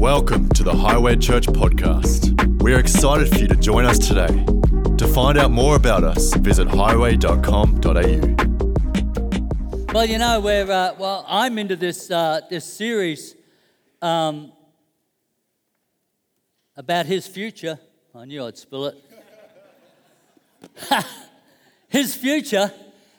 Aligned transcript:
Welcome 0.00 0.48
to 0.54 0.62
the 0.62 0.72
Highway 0.74 1.16
Church 1.16 1.46
podcast. 1.46 2.62
We 2.62 2.72
are 2.72 2.78
excited 2.78 3.28
for 3.28 3.34
you 3.36 3.46
to 3.48 3.54
join 3.54 3.84
us 3.84 3.98
today. 3.98 4.28
To 4.96 5.06
find 5.06 5.36
out 5.36 5.50
more 5.50 5.76
about 5.76 6.04
us, 6.04 6.32
visit 6.36 6.68
highway.com.au. 6.68 7.92
Well, 9.92 10.06
you 10.06 10.16
know, 10.16 10.40
we're, 10.40 10.70
uh, 10.70 10.94
well, 10.98 11.26
I'm 11.28 11.58
into 11.58 11.76
this, 11.76 12.10
uh, 12.10 12.40
this 12.48 12.64
series 12.64 13.36
um, 14.00 14.52
about 16.78 17.04
his 17.04 17.26
future. 17.26 17.78
I 18.14 18.24
knew 18.24 18.46
I'd 18.46 18.56
spill 18.56 18.86
it. 18.86 19.04
his 21.88 22.14
future. 22.16 22.72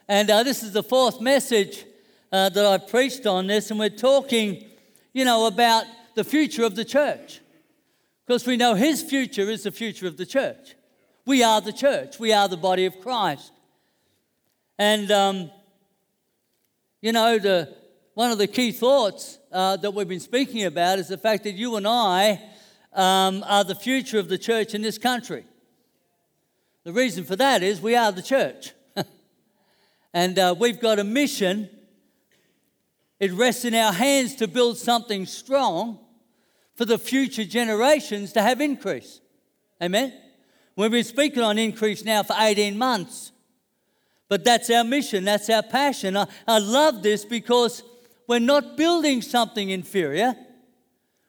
And 0.08 0.32
uh, 0.32 0.42
this 0.42 0.64
is 0.64 0.72
the 0.72 0.82
fourth 0.82 1.22
message 1.22 1.86
uh, 2.32 2.50
that 2.50 2.66
I've 2.66 2.88
preached 2.88 3.28
on 3.28 3.46
this. 3.46 3.70
And 3.70 3.80
we're 3.80 3.90
talking, 3.90 4.66
you 5.14 5.26
know, 5.26 5.46
about 5.46 5.86
the 6.22 6.30
future 6.30 6.64
of 6.64 6.76
the 6.76 6.86
church. 6.86 7.42
Because 8.28 8.46
we 8.46 8.56
know 8.56 8.76
his 8.76 9.02
future 9.02 9.50
is 9.50 9.64
the 9.64 9.72
future 9.72 10.06
of 10.06 10.18
the 10.18 10.26
church. 10.26 10.76
We 11.26 11.42
are 11.42 11.62
the 11.62 11.74
church, 11.74 12.20
we 12.20 12.32
are 12.32 12.48
the 12.48 12.58
body 12.58 12.86
of 12.86 13.02
Christ. 13.02 13.52
And, 14.78 15.12
um, 15.12 15.50
you 17.02 17.12
know, 17.12 17.40
the, 17.40 17.76
one 18.14 18.30
of 18.32 18.38
the 18.38 18.46
key 18.46 18.72
thoughts 18.72 19.40
uh, 19.52 19.78
that 19.78 19.96
we've 19.96 20.08
been 20.08 20.20
speaking 20.20 20.64
about 20.66 21.00
is 21.00 21.08
the 21.08 21.18
fact 21.18 21.44
that 21.46 21.54
you 21.54 21.76
and 21.76 21.88
I 21.88 22.40
um, 22.94 23.44
are 23.48 23.64
the 23.64 23.74
future 23.74 24.20
of 24.20 24.30
the 24.30 24.38
church 24.38 24.76
in 24.76 24.84
this 24.84 25.00
country. 25.00 25.44
The 26.84 26.94
reason 26.94 27.24
for 27.24 27.36
that 27.38 27.64
is 27.64 27.82
we 27.82 27.96
are 27.96 28.12
the 28.12 28.22
church. 28.22 28.74
and 30.14 30.38
uh, 30.38 30.54
we've 30.56 30.80
got 30.80 31.00
a 31.00 31.04
mission. 31.04 31.68
It 33.20 33.32
rests 33.34 33.66
in 33.66 33.74
our 33.74 33.92
hands 33.92 34.36
to 34.36 34.48
build 34.48 34.78
something 34.78 35.26
strong 35.26 35.98
for 36.76 36.86
the 36.86 36.98
future 36.98 37.46
generations 37.46 38.34
to 38.34 38.42
have 38.42 38.62
increase. 38.62 39.22
Amen? 39.82 40.14
We've 40.76 40.92
been 40.92 41.04
speaking 41.04 41.44
on 41.44 41.58
increase 41.58 42.04
now 42.04 42.24
for 42.24 42.36
18 42.38 42.78
months. 42.78 43.32
But 44.30 44.46
that's 44.46 44.70
our 44.70 44.84
mission, 44.84 45.26
that's 45.26 45.50
our 45.50 45.62
passion. 45.62 46.16
I, 46.16 46.26
I 46.48 46.60
love 46.60 47.04
this 47.04 47.26
because 47.26 47.84
we're 48.28 48.40
not 48.40 48.78
building 48.78 49.22
something 49.22 49.70
inferior. 49.70 50.36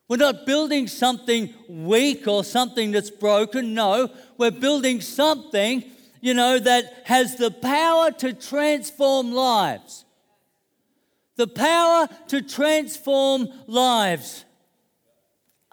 We're 0.08 0.18
not 0.18 0.46
building 0.46 0.86
something 0.86 1.52
weak 1.68 2.28
or 2.28 2.44
something 2.44 2.92
that's 2.92 3.10
broken. 3.10 3.74
No, 3.74 4.08
we're 4.36 4.50
building 4.50 5.00
something, 5.00 5.82
you 6.20 6.34
know, 6.34 6.58
that 6.58 7.02
has 7.06 7.36
the 7.36 7.50
power 7.50 8.10
to 8.12 8.32
transform 8.34 9.32
lives. 9.32 10.04
The 11.36 11.48
power 11.48 12.08
to 12.28 12.42
transform 12.42 13.48
lives. 13.66 14.44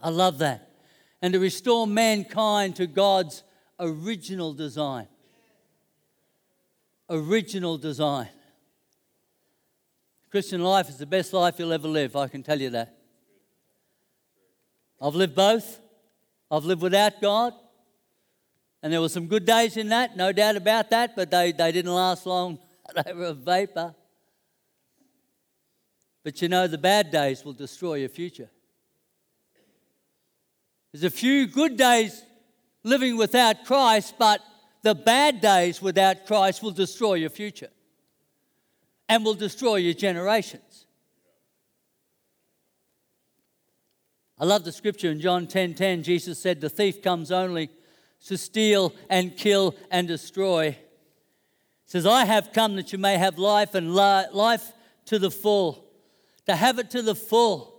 I 0.02 0.10
love 0.10 0.38
that. 0.40 0.70
And 1.22 1.34
to 1.34 1.40
restore 1.40 1.86
mankind 1.86 2.76
to 2.78 2.88
God's 2.88 3.44
original 3.80 4.54
design. 4.54 5.08
Original 7.10 7.78
design. 7.78 8.30
Christian 10.30 10.64
life 10.64 10.90
is 10.90 10.98
the 10.98 11.06
best 11.06 11.34
life 11.34 11.56
you'll 11.58 11.74
ever 11.74 11.88
live, 11.88 12.16
I 12.16 12.28
can 12.28 12.44
tell 12.44 12.60
you 12.60 12.70
that. 12.72 12.96
I've 15.02 15.16
lived 15.16 15.36
both. 15.36 15.80
I've 16.52 16.66
lived 16.66 16.82
without 16.82 17.22
God. 17.22 17.54
And 18.82 18.94
there 18.94 19.02
were 19.02 19.10
some 19.10 19.28
good 19.28 19.46
days 19.46 19.76
in 19.76 19.90
that, 19.90 20.16
no 20.16 20.32
doubt 20.32 20.56
about 20.56 20.90
that, 20.92 21.16
but 21.16 21.32
they, 21.32 21.52
they 21.52 21.72
didn't 21.72 21.94
last 21.94 22.26
long. 22.26 22.60
they 23.06 23.14
were 23.14 23.28
a 23.28 23.34
vapor. 23.34 23.94
But 26.24 26.42
you 26.42 26.48
know, 26.48 26.68
the 26.68 26.78
bad 26.78 27.12
days 27.12 27.44
will 27.44 27.54
destroy 27.54 27.96
your 27.96 28.10
future. 28.10 28.50
There's 30.92 31.04
a 31.04 31.10
few 31.10 31.46
good 31.46 31.78
days 31.78 32.24
living 32.84 33.18
without 33.18 33.66
Christ, 33.66 34.16
but 34.18 34.42
the 34.82 34.96
bad 34.96 35.42
days 35.42 35.82
without 35.82 36.26
Christ 36.26 36.64
will 36.64 36.72
destroy 36.72 37.16
your 37.16 37.30
future 37.30 37.70
and 39.08 39.24
will 39.24 39.36
destroy 39.36 39.76
your 39.76 39.94
generations. 39.94 40.86
I 44.38 44.46
love 44.46 44.64
the 44.64 44.72
scripture 44.72 45.12
in 45.12 45.20
John 45.20 45.48
10:10. 45.48 45.50
10, 45.50 45.74
10, 45.76 46.04
Jesus 46.04 46.42
said, 46.42 46.62
"The 46.62 46.70
thief 46.70 47.02
comes 47.02 47.30
only 47.30 47.70
to 48.26 48.38
steal 48.38 48.94
and 49.10 49.36
kill 49.36 49.76
and 49.92 50.08
destroy." 50.08 50.72
He 50.72 50.78
says, 51.86 52.06
"I 52.06 52.26
have 52.26 52.54
come 52.54 52.76
that 52.78 52.94
you 52.94 52.98
may 52.98 53.18
have 53.18 53.38
life 53.38 53.76
and 53.76 53.94
life 53.94 54.72
to 55.06 55.20
the 55.20 55.30
full, 55.30 55.92
to 56.46 56.56
have 56.56 56.80
it 56.80 56.90
to 56.92 57.02
the 57.02 57.16
full." 57.16 57.79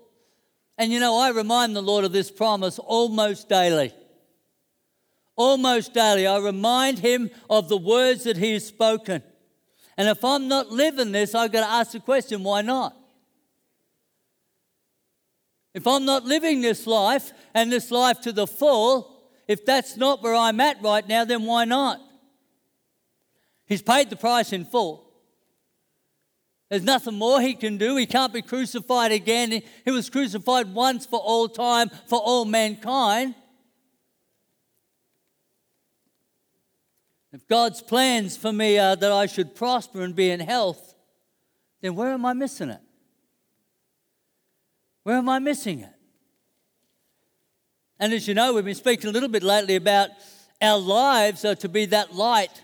And 0.81 0.91
you 0.91 0.99
know, 0.99 1.19
I 1.19 1.29
remind 1.29 1.77
the 1.77 1.83
Lord 1.83 2.07
of 2.07 2.13
this 2.13 2.31
promise 2.31 2.79
almost 2.79 3.51
daily. 3.51 3.93
Almost 5.37 5.93
daily, 5.93 6.27
I 6.27 6.39
remind 6.39 7.01
Him 7.01 7.29
of 7.51 7.69
the 7.69 7.77
words 7.77 8.25
that 8.25 8.39
He 8.39 8.55
has 8.55 8.67
spoken. 8.67 9.23
And 9.99 10.09
if 10.09 10.25
I'm 10.25 10.49
not 10.49 10.71
living 10.71 11.13
this, 11.13 11.35
I've 11.35 11.53
got 11.53 11.67
to 11.67 11.71
ask 11.71 11.93
the 11.93 12.01
question 12.01 12.43
why 12.43 12.63
not? 12.63 12.97
If 15.75 15.87
I'm 15.87 16.07
not 16.07 16.25
living 16.25 16.63
this 16.63 16.87
life 16.87 17.31
and 17.53 17.71
this 17.71 17.91
life 17.91 18.23
to 18.23 18.33
the 18.33 18.47
full, 18.47 19.23
if 19.47 19.67
that's 19.67 19.99
not 19.99 20.23
where 20.23 20.35
I'm 20.35 20.61
at 20.61 20.83
right 20.83 21.07
now, 21.07 21.27
then 21.27 21.45
why 21.45 21.67
not? 21.67 22.01
He's 23.67 23.83
paid 23.83 24.09
the 24.09 24.17
price 24.17 24.55
in 24.55 24.65
full. 24.65 25.10
There's 26.71 26.85
nothing 26.85 27.15
more 27.15 27.41
he 27.41 27.55
can 27.55 27.79
do. 27.79 27.97
He 27.97 28.07
can't 28.07 28.33
be 28.33 28.43
crucified 28.43 29.11
again. 29.11 29.61
He 29.85 29.91
was 29.91 30.09
crucified 30.09 30.73
once 30.73 31.05
for 31.05 31.19
all 31.19 31.49
time, 31.49 31.91
for 32.07 32.21
all 32.21 32.45
mankind. 32.45 33.35
If 37.33 37.47
God's 37.49 37.83
plans 37.83 38.37
for 38.37 38.53
me 38.53 38.79
are 38.79 38.95
that 38.95 39.11
I 39.11 39.27
should 39.27 39.57
prosper 39.57 40.03
and 40.03 40.15
be 40.15 40.31
in 40.31 40.39
health, 40.39 40.95
then 41.81 41.97
where 41.97 42.13
am 42.13 42.25
I 42.25 42.35
missing 42.35 42.71
it? 42.71 42.81
Where 45.03 45.17
am 45.17 45.29
I 45.29 45.41
missing 45.41 45.81
it? 45.81 45.95
And 47.99 48.13
as 48.13 48.29
you 48.29 48.35
know, 48.35 48.53
we've 48.53 48.65
been 48.65 48.75
speaking 48.77 49.11
a 49.11 49.13
little 49.13 49.29
bit 49.29 49.43
lately 49.43 49.75
about 49.75 50.11
our 50.63 50.79
lives 50.79 51.45
are 51.45 51.57
to 51.57 51.69
be 51.69 51.87
that 51.87 52.15
light, 52.15 52.63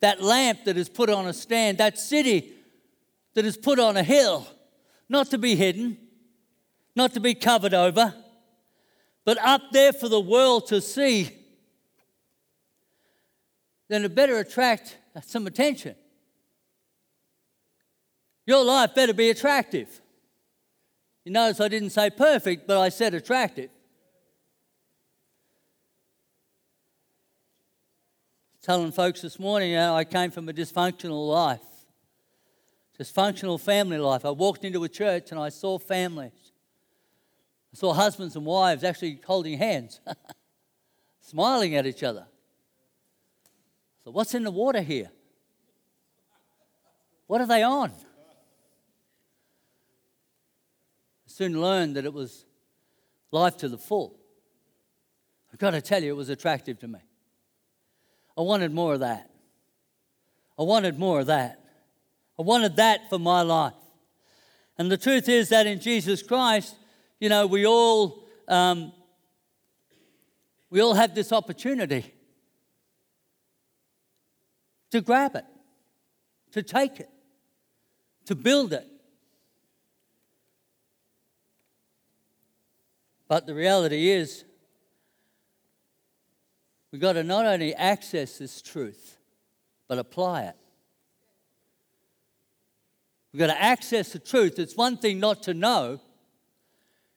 that 0.00 0.22
lamp 0.22 0.64
that 0.64 0.78
is 0.78 0.88
put 0.88 1.10
on 1.10 1.26
a 1.26 1.32
stand, 1.34 1.78
that 1.78 1.98
city 1.98 2.55
that 3.36 3.44
is 3.44 3.58
put 3.58 3.78
on 3.78 3.98
a 3.98 4.02
hill, 4.02 4.46
not 5.10 5.30
to 5.30 5.36
be 5.36 5.54
hidden, 5.54 5.98
not 6.96 7.12
to 7.12 7.20
be 7.20 7.34
covered 7.34 7.74
over, 7.74 8.14
but 9.26 9.36
up 9.42 9.60
there 9.72 9.92
for 9.92 10.08
the 10.08 10.18
world 10.18 10.66
to 10.68 10.80
see, 10.80 11.28
then 13.88 14.06
it 14.06 14.14
better 14.14 14.38
attract 14.38 14.96
some 15.22 15.46
attention. 15.46 15.94
Your 18.46 18.64
life 18.64 18.94
better 18.94 19.12
be 19.12 19.28
attractive. 19.28 20.00
You 21.26 21.32
notice 21.32 21.60
I 21.60 21.68
didn't 21.68 21.90
say 21.90 22.08
perfect, 22.08 22.66
but 22.66 22.78
I 22.78 22.88
said 22.88 23.12
attractive. 23.12 23.68
Telling 28.62 28.92
folks 28.92 29.20
this 29.20 29.38
morning, 29.38 29.72
you 29.72 29.76
know, 29.76 29.94
I 29.94 30.04
came 30.04 30.30
from 30.30 30.48
a 30.48 30.54
dysfunctional 30.54 31.28
life 31.28 31.60
dysfunctional 32.98 33.60
family 33.60 33.98
life. 33.98 34.24
I 34.24 34.30
walked 34.30 34.64
into 34.64 34.82
a 34.84 34.88
church 34.88 35.30
and 35.30 35.40
I 35.40 35.50
saw 35.50 35.78
families. 35.78 36.52
I 37.72 37.76
saw 37.76 37.92
husbands 37.92 38.36
and 38.36 38.46
wives 38.46 38.84
actually 38.84 39.20
holding 39.26 39.58
hands, 39.58 40.00
smiling 41.20 41.74
at 41.76 41.86
each 41.86 42.02
other. 42.02 42.26
So, 44.04 44.10
what's 44.10 44.34
in 44.34 44.44
the 44.44 44.50
water 44.50 44.80
here? 44.80 45.10
What 47.26 47.40
are 47.40 47.46
they 47.46 47.62
on? 47.62 47.90
I 47.90 47.94
soon 51.26 51.60
learned 51.60 51.96
that 51.96 52.04
it 52.04 52.14
was 52.14 52.46
life 53.32 53.56
to 53.58 53.68
the 53.68 53.78
full. 53.78 54.18
I've 55.52 55.58
got 55.58 55.70
to 55.70 55.80
tell 55.80 56.02
you, 56.02 56.10
it 56.10 56.16
was 56.16 56.28
attractive 56.28 56.78
to 56.80 56.88
me. 56.88 57.00
I 58.38 58.42
wanted 58.42 58.72
more 58.72 58.94
of 58.94 59.00
that. 59.00 59.30
I 60.58 60.62
wanted 60.62 60.98
more 60.98 61.20
of 61.20 61.26
that. 61.26 61.65
I 62.38 62.42
wanted 62.42 62.76
that 62.76 63.08
for 63.08 63.18
my 63.18 63.42
life. 63.42 63.72
And 64.78 64.90
the 64.90 64.98
truth 64.98 65.28
is 65.28 65.48
that 65.48 65.66
in 65.66 65.80
Jesus 65.80 66.22
Christ, 66.22 66.76
you 67.18 67.28
know, 67.28 67.46
we 67.46 67.66
all 67.66 68.24
um, 68.46 68.92
we 70.70 70.80
all 70.80 70.94
have 70.94 71.14
this 71.14 71.32
opportunity 71.32 72.12
to 74.90 75.00
grab 75.00 75.34
it, 75.34 75.44
to 76.52 76.62
take 76.62 77.00
it, 77.00 77.10
to 78.26 78.34
build 78.34 78.72
it. 78.72 78.86
But 83.28 83.46
the 83.46 83.54
reality 83.54 84.10
is, 84.10 84.44
we've 86.92 87.00
got 87.00 87.14
to 87.14 87.24
not 87.24 87.44
only 87.44 87.74
access 87.74 88.38
this 88.38 88.62
truth, 88.62 89.18
but 89.88 89.98
apply 89.98 90.42
it. 90.42 90.56
We've 93.36 93.46
got 93.46 93.52
to 93.52 93.62
access 93.62 94.14
the 94.14 94.18
truth. 94.18 94.58
It's 94.58 94.78
one 94.78 94.96
thing 94.96 95.20
not 95.20 95.42
to 95.42 95.52
know, 95.52 96.00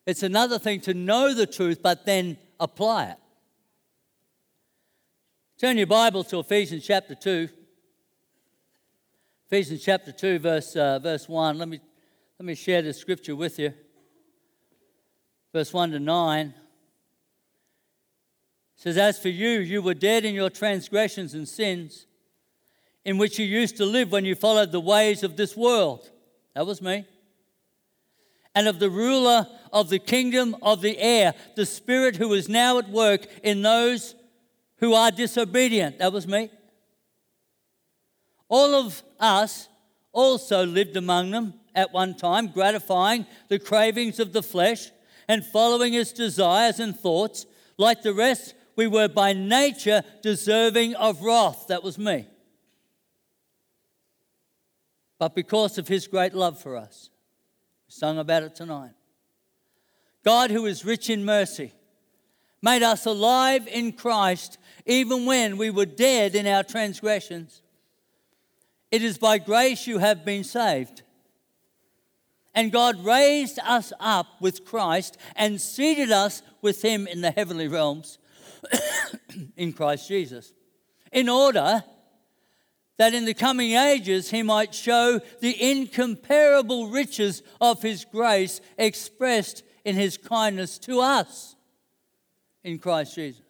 It's 0.05 0.21
another 0.21 0.59
thing 0.59 0.81
to 0.81 0.93
know 0.93 1.33
the 1.33 1.47
truth, 1.47 1.81
but 1.81 2.05
then 2.05 2.37
apply 2.59 3.11
it. 3.11 3.17
Turn 5.57 5.77
your 5.77 5.87
Bible 5.87 6.25
to 6.25 6.39
Ephesians 6.39 6.85
chapter 6.85 7.15
2. 7.15 7.47
Ephesians 9.45 9.81
chapter 9.81 10.11
2, 10.11 10.39
verse, 10.39 10.75
uh, 10.75 10.99
verse 10.99 11.29
1. 11.29 11.57
Let 11.57 11.69
me, 11.69 11.79
let 12.37 12.45
me 12.45 12.53
share 12.53 12.81
this 12.81 12.99
scripture 12.99 13.37
with 13.37 13.57
you. 13.57 13.73
Verse 15.53 15.71
1 15.71 15.91
to 15.91 15.99
9 16.01 16.53
says, 18.75 18.97
As 18.97 19.17
for 19.17 19.29
you, 19.29 19.59
you 19.59 19.81
were 19.81 19.93
dead 19.93 20.25
in 20.25 20.35
your 20.35 20.49
transgressions 20.49 21.33
and 21.33 21.47
sins, 21.47 22.07
in 23.09 23.17
which 23.17 23.39
you 23.39 23.45
used 23.47 23.75
to 23.75 23.87
live 23.87 24.11
when 24.11 24.23
you 24.23 24.35
followed 24.35 24.71
the 24.71 24.79
ways 24.79 25.23
of 25.23 25.35
this 25.35 25.57
world. 25.57 26.11
That 26.53 26.67
was 26.67 26.79
me. 26.79 27.07
And 28.53 28.67
of 28.67 28.77
the 28.77 28.91
ruler 28.91 29.47
of 29.73 29.89
the 29.89 29.97
kingdom 29.97 30.55
of 30.61 30.81
the 30.81 30.95
air, 30.99 31.33
the 31.55 31.65
spirit 31.65 32.17
who 32.17 32.31
is 32.33 32.47
now 32.47 32.77
at 32.77 32.87
work 32.87 33.25
in 33.41 33.63
those 33.63 34.13
who 34.77 34.93
are 34.93 35.09
disobedient. 35.09 35.97
That 35.97 36.13
was 36.13 36.27
me. 36.27 36.51
All 38.47 38.75
of 38.75 39.01
us 39.19 39.69
also 40.11 40.63
lived 40.63 40.95
among 40.95 41.31
them 41.31 41.55
at 41.73 41.91
one 41.91 42.13
time, 42.13 42.49
gratifying 42.49 43.25
the 43.47 43.57
cravings 43.57 44.19
of 44.19 44.33
the 44.33 44.43
flesh 44.43 44.91
and 45.27 45.43
following 45.43 45.95
its 45.95 46.11
desires 46.11 46.79
and 46.79 46.95
thoughts. 46.95 47.47
Like 47.75 48.03
the 48.03 48.13
rest, 48.13 48.53
we 48.75 48.85
were 48.85 49.07
by 49.07 49.33
nature 49.33 50.03
deserving 50.21 50.93
of 50.93 51.23
wrath. 51.23 51.65
That 51.69 51.81
was 51.81 51.97
me. 51.97 52.27
But 55.19 55.35
because 55.35 55.77
of 55.77 55.87
his 55.87 56.07
great 56.07 56.33
love 56.33 56.59
for 56.59 56.77
us, 56.77 57.09
we 57.87 57.91
sung 57.91 58.17
about 58.17 58.43
it 58.43 58.55
tonight. 58.55 58.93
God, 60.23 60.49
who 60.49 60.65
is 60.65 60.85
rich 60.85 61.09
in 61.09 61.25
mercy, 61.25 61.73
made 62.61 62.83
us 62.83 63.05
alive 63.05 63.67
in 63.67 63.91
Christ 63.91 64.57
even 64.85 65.25
when 65.25 65.57
we 65.57 65.69
were 65.69 65.85
dead 65.85 66.35
in 66.35 66.47
our 66.47 66.63
transgressions. 66.63 67.61
It 68.91 69.03
is 69.03 69.17
by 69.17 69.37
grace 69.37 69.85
you 69.85 69.99
have 69.99 70.25
been 70.25 70.43
saved. 70.43 71.03
And 72.55 72.71
God 72.71 73.05
raised 73.05 73.59
us 73.59 73.93
up 73.99 74.41
with 74.41 74.65
Christ 74.65 75.17
and 75.35 75.61
seated 75.61 76.11
us 76.11 76.41
with 76.61 76.81
him 76.81 77.07
in 77.07 77.21
the 77.21 77.31
heavenly 77.31 77.67
realms 77.67 78.17
in 79.57 79.73
Christ 79.73 80.07
Jesus, 80.07 80.53
in 81.11 81.29
order 81.29 81.83
that 82.99 83.13
in 83.13 83.23
the 83.23 83.33
coming 83.33 83.71
ages 83.71 84.29
he 84.29 84.43
might 84.43 84.75
show 84.75 85.21
the 85.39 85.71
incomparable 85.71 86.87
riches 86.89 87.41
of 87.61 87.81
his 87.81 88.03
grace 88.03 88.59
expressed 88.77 89.63
in 89.85 89.95
his 89.95 90.17
kindness 90.17 90.77
to 90.77 90.99
us 90.99 91.55
in 92.61 92.77
Christ 92.77 93.15
Jesus. 93.15 93.41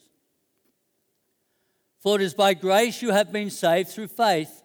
For 2.00 2.18
it 2.18 2.22
is 2.22 2.36
by 2.36 2.54
grace 2.54 3.02
you 3.02 3.10
have 3.10 3.32
been 3.32 3.50
saved 3.50 3.90
through 3.90 4.10
faith. 4.10 4.62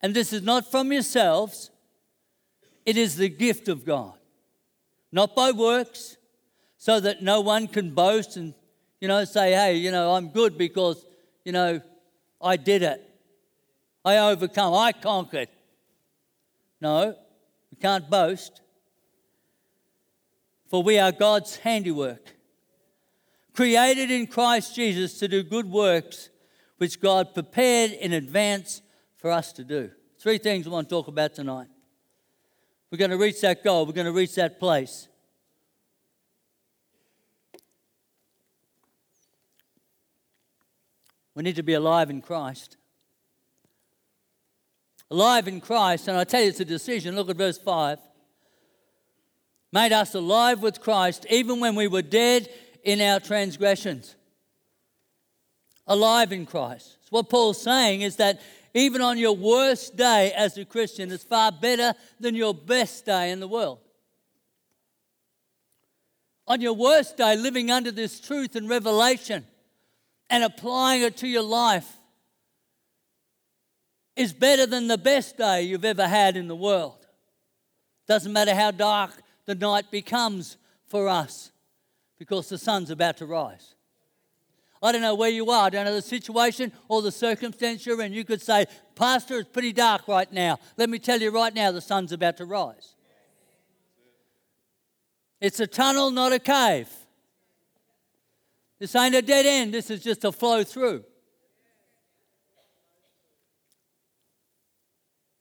And 0.00 0.14
this 0.14 0.32
is 0.32 0.40
not 0.40 0.70
from 0.70 0.90
yourselves, 0.90 1.70
it 2.86 2.96
is 2.96 3.16
the 3.16 3.28
gift 3.28 3.68
of 3.68 3.84
God, 3.84 4.14
not 5.12 5.36
by 5.36 5.50
works, 5.50 6.16
so 6.78 6.98
that 6.98 7.22
no 7.22 7.42
one 7.42 7.68
can 7.68 7.90
boast 7.90 8.38
and, 8.38 8.54
you 9.02 9.08
know, 9.08 9.22
say, 9.26 9.52
hey, 9.52 9.76
you 9.76 9.90
know, 9.90 10.14
I'm 10.14 10.28
good 10.28 10.56
because, 10.56 11.04
you 11.44 11.52
know, 11.52 11.82
I 12.40 12.56
did 12.56 12.82
it. 12.82 13.06
I 14.04 14.18
overcome, 14.18 14.74
I 14.74 14.92
conquered. 14.92 15.48
No, 16.80 17.16
we 17.70 17.76
can't 17.76 18.08
boast. 18.08 18.60
For 20.68 20.82
we 20.82 20.98
are 20.98 21.12
God's 21.12 21.56
handiwork 21.56 22.34
created 23.60 24.10
in 24.10 24.26
Christ 24.26 24.74
Jesus 24.74 25.18
to 25.18 25.28
do 25.28 25.42
good 25.42 25.70
works 25.70 26.30
which 26.78 26.98
God 26.98 27.34
prepared 27.34 27.90
in 27.90 28.14
advance 28.14 28.80
for 29.16 29.30
us 29.30 29.52
to 29.52 29.64
do. 29.64 29.90
Three 30.18 30.38
things 30.38 30.66
I 30.66 30.70
want 30.70 30.88
to 30.88 30.94
talk 30.94 31.08
about 31.08 31.34
tonight. 31.34 31.68
We're 32.90 32.96
going 32.96 33.10
to 33.10 33.18
reach 33.18 33.40
that 33.42 33.62
goal, 33.62 33.84
we're 33.84 33.92
going 33.92 34.06
to 34.06 34.12
reach 34.12 34.34
that 34.36 34.58
place. 34.58 35.08
We 41.34 41.42
need 41.42 41.56
to 41.56 41.62
be 41.62 41.74
alive 41.74 42.08
in 42.08 42.22
Christ. 42.22 42.76
Alive 45.10 45.48
in 45.48 45.60
Christ, 45.60 46.06
and 46.06 46.16
I 46.16 46.24
tell 46.24 46.40
you 46.40 46.48
it's 46.48 46.60
a 46.60 46.64
decision. 46.64 47.16
Look 47.16 47.30
at 47.30 47.36
verse 47.36 47.58
5. 47.58 47.98
Made 49.72 49.92
us 49.92 50.14
alive 50.14 50.62
with 50.62 50.80
Christ 50.80 51.26
even 51.30 51.60
when 51.60 51.74
we 51.74 51.88
were 51.88 52.02
dead 52.02 52.48
in 52.84 53.00
our 53.00 53.20
transgressions. 53.20 54.16
Alive 55.86 56.32
in 56.32 56.46
Christ. 56.46 56.96
So 57.02 57.08
what 57.10 57.28
Paul's 57.28 57.60
saying 57.60 58.02
is 58.02 58.16
that 58.16 58.40
even 58.74 59.02
on 59.02 59.18
your 59.18 59.34
worst 59.34 59.96
day 59.96 60.32
as 60.32 60.56
a 60.56 60.64
Christian, 60.64 61.10
it's 61.10 61.24
far 61.24 61.50
better 61.50 61.94
than 62.20 62.36
your 62.36 62.54
best 62.54 63.04
day 63.06 63.32
in 63.32 63.40
the 63.40 63.48
world. 63.48 63.80
On 66.46 66.60
your 66.60 66.72
worst 66.72 67.16
day, 67.16 67.36
living 67.36 67.70
under 67.70 67.90
this 67.90 68.20
truth 68.20 68.54
and 68.54 68.68
revelation 68.68 69.44
and 70.28 70.44
applying 70.44 71.02
it 71.02 71.16
to 71.18 71.28
your 71.28 71.42
life 71.42 71.99
is 74.20 74.34
better 74.34 74.66
than 74.66 74.86
the 74.86 74.98
best 74.98 75.38
day 75.38 75.62
you've 75.62 75.84
ever 75.86 76.06
had 76.06 76.36
in 76.36 76.46
the 76.46 76.54
world. 76.54 77.06
Doesn't 78.06 78.34
matter 78.34 78.54
how 78.54 78.70
dark 78.70 79.12
the 79.46 79.54
night 79.54 79.90
becomes 79.90 80.58
for 80.84 81.08
us 81.08 81.52
because 82.18 82.50
the 82.50 82.58
sun's 82.58 82.90
about 82.90 83.16
to 83.16 83.24
rise. 83.24 83.74
I 84.82 84.92
don't 84.92 85.00
know 85.00 85.14
where 85.14 85.30
you 85.30 85.50
are, 85.50 85.64
I 85.64 85.70
don't 85.70 85.86
know 85.86 85.94
the 85.94 86.02
situation 86.02 86.70
or 86.86 87.00
the 87.00 87.10
circumstance 87.10 87.86
you're 87.86 88.02
in. 88.02 88.12
You 88.12 88.24
could 88.24 88.42
say, 88.42 88.66
Pastor, 88.94 89.38
it's 89.38 89.48
pretty 89.48 89.72
dark 89.72 90.06
right 90.06 90.30
now. 90.30 90.58
Let 90.76 90.90
me 90.90 90.98
tell 90.98 91.18
you 91.18 91.30
right 91.30 91.54
now, 91.54 91.72
the 91.72 91.80
sun's 91.80 92.12
about 92.12 92.36
to 92.36 92.44
rise. 92.44 92.96
It's 95.40 95.60
a 95.60 95.66
tunnel, 95.66 96.10
not 96.10 96.34
a 96.34 96.38
cave. 96.38 96.90
This 98.78 98.94
ain't 98.94 99.14
a 99.14 99.22
dead 99.22 99.46
end, 99.46 99.72
this 99.72 99.88
is 99.88 100.02
just 100.02 100.24
a 100.26 100.32
flow 100.32 100.62
through. 100.62 101.04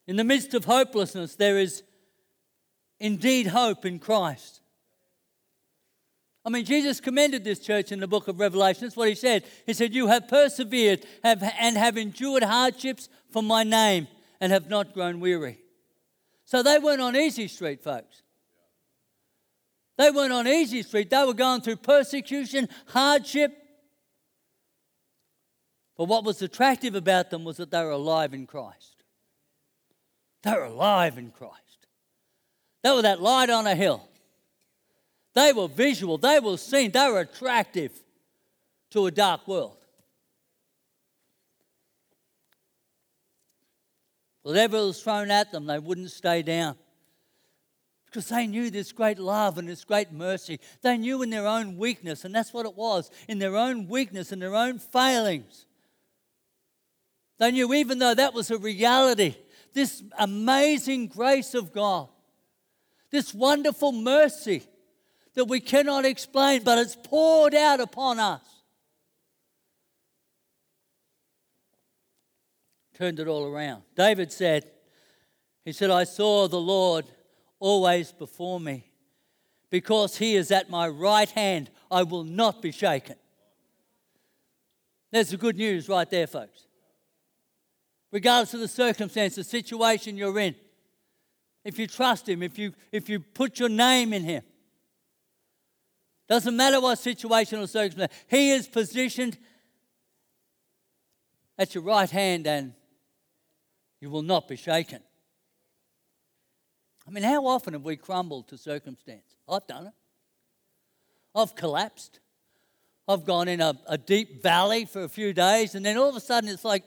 In 0.09 0.15
the 0.15 0.23
midst 0.23 0.55
of 0.55 0.65
hopelessness, 0.65 1.35
there 1.35 1.59
is 1.59 1.83
indeed 2.99 3.45
hope 3.45 3.85
in 3.85 3.99
Christ. 3.99 4.59
I 6.43 6.49
mean, 6.49 6.65
Jesus 6.65 6.99
commended 6.99 7.43
this 7.43 7.59
church 7.59 7.91
in 7.91 7.99
the 7.99 8.07
book 8.07 8.27
of 8.27 8.39
Revelation. 8.39 8.85
That's 8.85 8.97
what 8.97 9.09
he 9.09 9.13
said. 9.13 9.43
He 9.67 9.73
said, 9.73 9.93
You 9.93 10.07
have 10.07 10.27
persevered 10.27 11.05
have, 11.23 11.43
and 11.59 11.77
have 11.77 11.95
endured 11.95 12.41
hardships 12.41 13.07
for 13.29 13.43
my 13.43 13.63
name 13.63 14.07
and 14.41 14.51
have 14.51 14.67
not 14.67 14.95
grown 14.95 15.19
weary. 15.19 15.59
So 16.43 16.63
they 16.63 16.79
weren't 16.79 17.01
on 17.01 17.15
easy 17.15 17.47
street, 17.47 17.83
folks. 17.83 18.23
They 19.99 20.09
weren't 20.09 20.33
on 20.33 20.47
easy 20.47 20.81
street. 20.81 21.11
They 21.11 21.23
were 21.23 21.35
going 21.35 21.61
through 21.61 21.75
persecution, 21.75 22.67
hardship. 22.87 23.55
But 25.95 26.05
what 26.05 26.23
was 26.23 26.41
attractive 26.41 26.95
about 26.95 27.29
them 27.29 27.43
was 27.43 27.57
that 27.57 27.69
they 27.69 27.83
were 27.83 27.91
alive 27.91 28.33
in 28.33 28.47
Christ. 28.47 28.88
They 30.43 30.51
were 30.51 30.63
alive 30.63 31.17
in 31.17 31.31
Christ. 31.31 31.87
They 32.83 32.91
were 32.91 33.01
that 33.01 33.21
light 33.21 33.49
on 33.49 33.67
a 33.67 33.75
hill. 33.75 34.07
They 35.35 35.53
were 35.53 35.67
visual, 35.67 36.17
they 36.17 36.39
were 36.39 36.57
seen, 36.57 36.91
they 36.91 37.07
were 37.07 37.19
attractive 37.19 37.91
to 38.91 39.05
a 39.05 39.11
dark 39.11 39.47
world. 39.47 39.77
Whatever 44.41 44.77
was 44.77 45.01
thrown 45.01 45.29
at 45.29 45.51
them, 45.51 45.65
they 45.65 45.79
wouldn't 45.79 46.11
stay 46.11 46.41
down. 46.41 46.75
Because 48.05 48.29
they 48.29 48.47
knew 48.47 48.71
this 48.71 48.91
great 48.91 49.19
love 49.19 49.59
and 49.59 49.69
this 49.69 49.83
great 49.83 50.11
mercy. 50.11 50.59
They 50.81 50.97
knew 50.97 51.21
in 51.21 51.29
their 51.29 51.45
own 51.45 51.77
weakness, 51.77 52.25
and 52.25 52.33
that's 52.33 52.51
what 52.51 52.65
it 52.65 52.75
was 52.75 53.11
in 53.27 53.37
their 53.37 53.55
own 53.55 53.87
weakness 53.87 54.31
and 54.31 54.41
their 54.41 54.55
own 54.55 54.79
failings. 54.79 55.67
They 57.37 57.51
knew, 57.51 57.71
even 57.75 57.99
though 57.99 58.15
that 58.15 58.33
was 58.33 58.49
a 58.49 58.57
reality, 58.57 59.35
this 59.73 60.03
amazing 60.17 61.07
grace 61.07 61.53
of 61.53 61.71
God, 61.71 62.09
this 63.11 63.33
wonderful 63.33 63.91
mercy, 63.91 64.63
that 65.35 65.45
we 65.45 65.59
cannot 65.59 66.05
explain, 66.05 66.63
but 66.63 66.77
it's 66.77 66.97
poured 67.03 67.55
out 67.55 67.79
upon 67.79 68.19
us. 68.19 68.41
Turned 72.95 73.19
it 73.19 73.27
all 73.27 73.45
around. 73.45 73.83
David 73.95 74.31
said, 74.31 74.69
He 75.63 75.71
said, 75.71 75.89
I 75.89 76.03
saw 76.03 76.47
the 76.47 76.59
Lord 76.59 77.05
always 77.59 78.11
before 78.11 78.59
me. 78.59 78.85
Because 79.69 80.17
he 80.17 80.35
is 80.35 80.51
at 80.51 80.69
my 80.69 80.87
right 80.87 81.29
hand, 81.29 81.69
I 81.91 82.03
will 82.03 82.23
not 82.23 82.61
be 82.61 82.71
shaken. 82.71 83.15
There's 85.11 85.29
the 85.29 85.37
good 85.37 85.57
news 85.57 85.87
right 85.87 86.09
there, 86.09 86.27
folks. 86.27 86.65
Regardless 88.11 88.53
of 88.53 88.59
the 88.59 88.67
circumstance, 88.67 89.35
the 89.35 89.43
situation 89.43 90.17
you're 90.17 90.39
in, 90.39 90.55
if 91.63 91.77
you 91.77 91.87
trust 91.87 92.27
him, 92.27 92.41
if 92.41 92.57
you, 92.57 92.73
if 92.91 93.09
you 93.09 93.19
put 93.19 93.59
your 93.59 93.69
name 93.69 94.13
in 94.13 94.23
him, 94.23 94.43
Doesn't 96.29 96.55
matter 96.55 96.79
what 96.79 96.99
situation 96.99 97.59
or 97.59 97.67
circumstance, 97.67 98.13
He 98.27 98.51
is 98.51 98.67
positioned 98.67 99.37
at 101.57 101.73
your 101.73 101.83
right 101.83 102.09
hand 102.09 102.45
and 102.45 102.73
you 103.99 104.11
will 104.11 104.21
not 104.21 104.47
be 104.47 104.55
shaken. 104.55 105.01
I 107.07 107.11
mean, 107.11 107.23
how 107.23 107.47
often 107.47 107.73
have 107.73 107.83
we 107.83 107.97
crumbled 107.97 108.47
to 108.49 108.57
circumstance? 108.57 109.35
I've 109.49 109.65
done 109.65 109.87
it. 109.87 109.93
I've 111.35 111.55
collapsed. 111.55 112.19
I've 113.07 113.25
gone 113.25 113.47
in 113.47 113.59
a, 113.59 113.73
a 113.87 113.97
deep 113.97 114.43
valley 114.43 114.85
for 114.85 115.03
a 115.03 115.09
few 115.09 115.33
days, 115.33 115.73
and 115.73 115.83
then 115.83 115.97
all 115.97 116.09
of 116.09 116.15
a 116.15 116.19
sudden 116.19 116.47
it's 116.47 116.63
like 116.63 116.83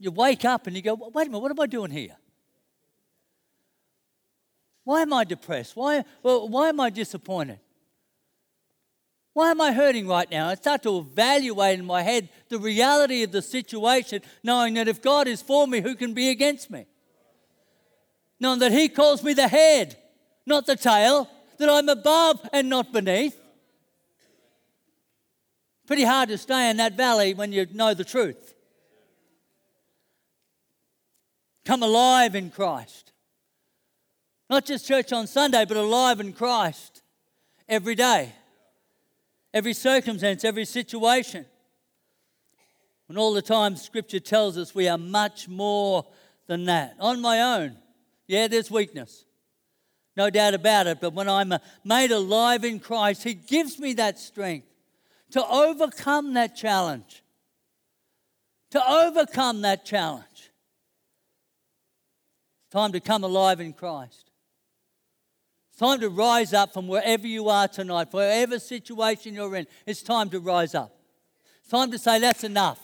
you 0.00 0.10
wake 0.10 0.44
up 0.44 0.66
and 0.66 0.74
you 0.74 0.82
go, 0.82 0.94
wait 0.94 1.26
a 1.26 1.30
minute, 1.30 1.40
what 1.40 1.50
am 1.50 1.60
I 1.60 1.66
doing 1.66 1.90
here? 1.90 2.16
Why 4.84 5.02
am 5.02 5.12
I 5.12 5.24
depressed? 5.24 5.76
Why, 5.76 6.04
well, 6.22 6.48
why 6.48 6.70
am 6.70 6.80
I 6.80 6.90
disappointed? 6.90 7.60
Why 9.34 9.50
am 9.50 9.60
I 9.60 9.72
hurting 9.72 10.08
right 10.08 10.28
now? 10.28 10.48
I 10.48 10.54
start 10.54 10.82
to 10.84 10.98
evaluate 10.98 11.78
in 11.78 11.84
my 11.84 12.02
head 12.02 12.30
the 12.48 12.58
reality 12.58 13.22
of 13.22 13.30
the 13.30 13.42
situation, 13.42 14.22
knowing 14.42 14.74
that 14.74 14.88
if 14.88 15.00
God 15.00 15.28
is 15.28 15.42
for 15.42 15.66
me, 15.68 15.80
who 15.80 15.94
can 15.94 16.14
be 16.14 16.30
against 16.30 16.70
me? 16.70 16.86
Knowing 18.40 18.58
that 18.60 18.72
He 18.72 18.88
calls 18.88 19.22
me 19.22 19.34
the 19.34 19.48
head, 19.48 19.96
not 20.46 20.66
the 20.66 20.76
tail, 20.76 21.28
that 21.58 21.68
I'm 21.68 21.88
above 21.90 22.40
and 22.52 22.68
not 22.70 22.90
beneath. 22.90 23.38
Pretty 25.86 26.04
hard 26.04 26.30
to 26.30 26.38
stay 26.38 26.70
in 26.70 26.78
that 26.78 26.96
valley 26.96 27.34
when 27.34 27.52
you 27.52 27.66
know 27.72 27.92
the 27.94 28.04
truth. 28.04 28.49
Come 31.64 31.82
alive 31.82 32.34
in 32.34 32.50
Christ. 32.50 33.12
Not 34.48 34.66
just 34.66 34.86
church 34.86 35.12
on 35.12 35.26
Sunday, 35.26 35.64
but 35.64 35.76
alive 35.76 36.20
in 36.20 36.32
Christ 36.32 37.02
every 37.68 37.94
day 37.94 38.32
every 39.52 39.72
circumstance, 39.72 40.44
every 40.44 40.64
situation. 40.64 41.44
And 43.08 43.18
all 43.18 43.32
the 43.32 43.42
time, 43.42 43.76
Scripture 43.76 44.20
tells 44.20 44.56
us 44.56 44.74
we 44.74 44.88
are 44.88 44.98
much 44.98 45.48
more 45.48 46.06
than 46.46 46.64
that. 46.66 46.96
On 47.00 47.20
my 47.20 47.40
own, 47.40 47.76
yeah, 48.26 48.46
there's 48.46 48.70
weakness. 48.70 49.24
No 50.16 50.30
doubt 50.30 50.54
about 50.54 50.86
it. 50.86 51.00
But 51.00 51.14
when 51.14 51.28
I'm 51.28 51.54
made 51.84 52.12
alive 52.12 52.64
in 52.64 52.78
Christ, 52.78 53.24
He 53.24 53.34
gives 53.34 53.78
me 53.78 53.94
that 53.94 54.18
strength 54.18 54.66
to 55.32 55.44
overcome 55.46 56.34
that 56.34 56.56
challenge. 56.56 57.22
To 58.70 58.88
overcome 58.88 59.62
that 59.62 59.84
challenge. 59.84 60.24
Time 62.70 62.92
to 62.92 63.00
come 63.00 63.24
alive 63.24 63.60
in 63.60 63.72
Christ 63.72 64.30
It's 65.70 65.78
time 65.78 66.00
to 66.00 66.08
rise 66.08 66.52
up 66.52 66.72
from 66.72 66.86
wherever 66.86 67.26
you 67.26 67.48
are 67.48 67.66
tonight, 67.66 68.08
wherever 68.12 68.58
situation 68.58 69.34
you're 69.34 69.56
in. 69.56 69.66
It's 69.86 70.02
time 70.02 70.30
to 70.30 70.38
rise 70.38 70.74
up. 70.74 70.94
It's 71.60 71.70
time 71.70 71.90
to 71.90 71.98
say, 71.98 72.20
that's 72.20 72.44
enough. 72.44 72.80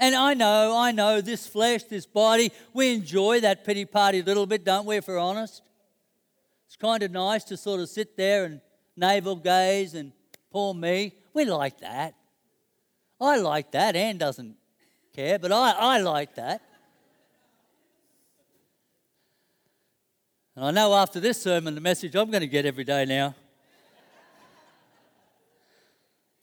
And 0.00 0.16
I 0.16 0.34
know, 0.34 0.76
I 0.76 0.90
know 0.90 1.20
this 1.20 1.46
flesh, 1.46 1.84
this 1.84 2.06
body, 2.06 2.50
we 2.74 2.92
enjoy 2.92 3.40
that 3.40 3.64
pity 3.64 3.84
party 3.84 4.18
a 4.18 4.24
little 4.24 4.46
bit, 4.46 4.64
don't 4.64 4.84
we, 4.84 4.96
if 4.96 5.06
we're 5.06 5.18
honest? 5.18 5.62
It's 6.66 6.76
kind 6.76 7.04
of 7.04 7.12
nice 7.12 7.44
to 7.44 7.56
sort 7.56 7.80
of 7.80 7.88
sit 7.88 8.16
there 8.16 8.44
and 8.44 8.60
navel 8.96 9.36
gaze 9.36 9.94
and 9.94 10.10
poor 10.50 10.74
me. 10.74 11.12
We 11.34 11.44
like 11.44 11.78
that. 11.80 12.14
I 13.20 13.36
like 13.36 13.70
that. 13.72 13.94
Anne 13.94 14.18
doesn't 14.18 14.56
care, 15.14 15.38
but 15.38 15.52
I, 15.52 15.70
I 15.70 15.98
like 16.00 16.34
that. 16.34 16.62
And 20.62 20.78
I 20.78 20.80
know 20.80 20.94
after 20.94 21.18
this 21.18 21.42
sermon, 21.42 21.74
the 21.74 21.80
message 21.80 22.14
I'm 22.14 22.30
going 22.30 22.42
to 22.42 22.46
get 22.46 22.64
every 22.64 22.84
day 22.84 23.04
now. 23.04 23.34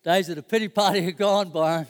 Days 0.04 0.28
of 0.28 0.36
the 0.36 0.44
pity 0.44 0.68
party 0.68 1.08
are 1.08 1.12
gone, 1.12 1.52
Byron. 1.52 1.88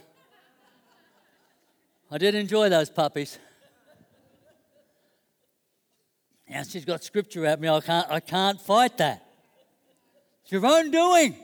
I 2.12 2.20
did 2.20 2.36
enjoy 2.36 2.70
those 2.70 2.92
puppies. 2.92 3.40
Now 6.48 6.62
she's 6.62 6.86
got 6.86 7.04
scripture 7.04 7.48
at 7.48 7.60
me. 7.60 7.68
I 7.68 7.80
can't, 7.80 8.12
I 8.12 8.20
can't 8.20 8.62
fight 8.62 9.00
that. 9.00 9.26
It's 10.44 10.52
your 10.52 10.64
own 10.68 10.92
doing. 10.92 11.36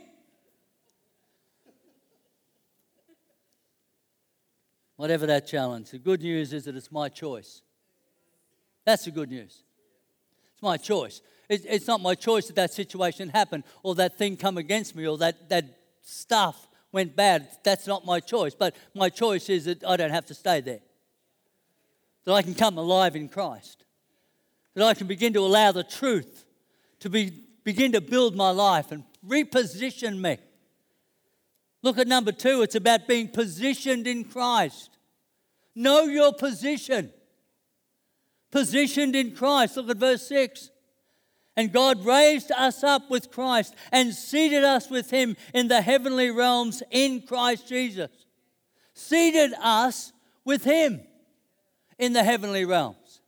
Whatever 4.97 5.25
that 5.25 5.47
challenge, 5.47 5.89
the 5.89 5.97
good 5.97 6.21
news 6.21 6.53
is 6.53 6.65
that 6.65 6.75
it's 6.75 6.91
my 6.91 7.09
choice. 7.09 7.63
That's 8.85 9.05
the 9.05 9.09
good 9.11 9.31
news. 9.31 9.64
It's 10.55 10.63
my 10.63 10.77
choice. 10.77 11.21
It's 11.49 11.85
not 11.85 12.01
my 12.01 12.15
choice 12.15 12.47
that 12.47 12.55
that 12.55 12.73
situation 12.73 13.29
happened 13.29 13.65
or 13.83 13.93
that 13.95 14.17
thing 14.17 14.35
come 14.35 14.57
against 14.57 14.95
me 14.95 15.05
or 15.05 15.17
that, 15.19 15.49
that 15.49 15.65
stuff 16.01 16.67
went 16.91 17.15
bad. 17.15 17.49
That's 17.63 17.85
not 17.85 18.05
my 18.05 18.19
choice. 18.19 18.55
But 18.55 18.75
my 18.93 19.09
choice 19.09 19.49
is 19.49 19.65
that 19.65 19.83
I 19.83 19.97
don't 19.97 20.11
have 20.11 20.25
to 20.27 20.33
stay 20.33 20.61
there. 20.61 20.79
That 22.23 22.33
I 22.33 22.41
can 22.41 22.55
come 22.55 22.77
alive 22.77 23.15
in 23.15 23.29
Christ. 23.29 23.83
That 24.73 24.85
I 24.85 24.93
can 24.93 25.07
begin 25.07 25.33
to 25.33 25.41
allow 25.41 25.71
the 25.71 25.83
truth 25.83 26.45
to 27.01 27.09
be, 27.09 27.43
begin 27.63 27.91
to 27.91 28.01
build 28.01 28.35
my 28.35 28.49
life 28.49 28.91
and 28.91 29.03
reposition 29.27 30.19
me. 30.19 30.37
Look 31.83 31.99
at 31.99 32.07
number 32.07 32.31
two, 32.31 32.63
it's 32.63 32.75
about 32.75 33.07
being 33.07 33.27
positioned 33.27 34.07
in 34.07 34.23
Christ. 34.23 34.97
Know 35.75 36.05
your 36.05 36.33
position 36.33 37.11
positioned 38.51 39.15
in 39.15 39.35
Christ. 39.35 39.77
Look 39.77 39.89
at 39.89 39.97
verse 39.97 40.27
6. 40.27 40.71
And 41.57 41.71
God 41.71 42.05
raised 42.05 42.51
us 42.51 42.83
up 42.83 43.09
with 43.09 43.31
Christ 43.31 43.75
and 43.91 44.13
seated 44.13 44.63
us 44.63 44.89
with 44.89 45.09
Him 45.09 45.37
in 45.53 45.67
the 45.69 45.81
heavenly 45.81 46.29
realms 46.29 46.83
in 46.91 47.21
Christ 47.21 47.67
Jesus. 47.67 48.11
Seated 48.93 49.53
us 49.61 50.11
with 50.43 50.63
Him 50.63 51.01
in 51.97 52.13
the 52.13 52.23
heavenly 52.23 52.65
realms. 52.65 53.21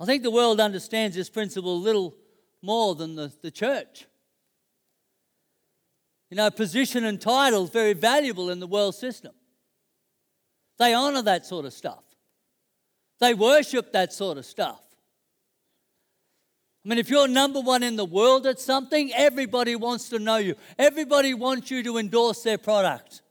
I 0.00 0.04
think 0.04 0.22
the 0.22 0.30
world 0.30 0.60
understands 0.60 1.16
this 1.16 1.28
principle 1.28 1.74
a 1.74 1.84
little 1.84 2.14
more 2.62 2.94
than 2.94 3.14
the, 3.14 3.32
the 3.42 3.50
church. 3.50 4.06
You 6.30 6.36
know, 6.36 6.50
position 6.50 7.04
and 7.04 7.20
title 7.20 7.64
is 7.64 7.70
very 7.70 7.94
valuable 7.94 8.50
in 8.50 8.60
the 8.60 8.66
world 8.66 8.94
system. 8.94 9.32
They 10.78 10.94
honor 10.94 11.22
that 11.22 11.46
sort 11.46 11.64
of 11.64 11.72
stuff. 11.72 12.04
They 13.20 13.34
worship 13.34 13.92
that 13.92 14.12
sort 14.12 14.38
of 14.38 14.46
stuff. 14.46 14.80
I 16.84 16.88
mean, 16.88 16.98
if 16.98 17.10
you're 17.10 17.28
number 17.28 17.60
one 17.60 17.82
in 17.82 17.96
the 17.96 18.04
world 18.04 18.46
at 18.46 18.60
something, 18.60 19.12
everybody 19.12 19.76
wants 19.76 20.08
to 20.10 20.18
know 20.18 20.36
you. 20.36 20.54
Everybody 20.78 21.34
wants 21.34 21.70
you 21.70 21.82
to 21.82 21.98
endorse 21.98 22.42
their 22.42 22.58
product. 22.58 23.22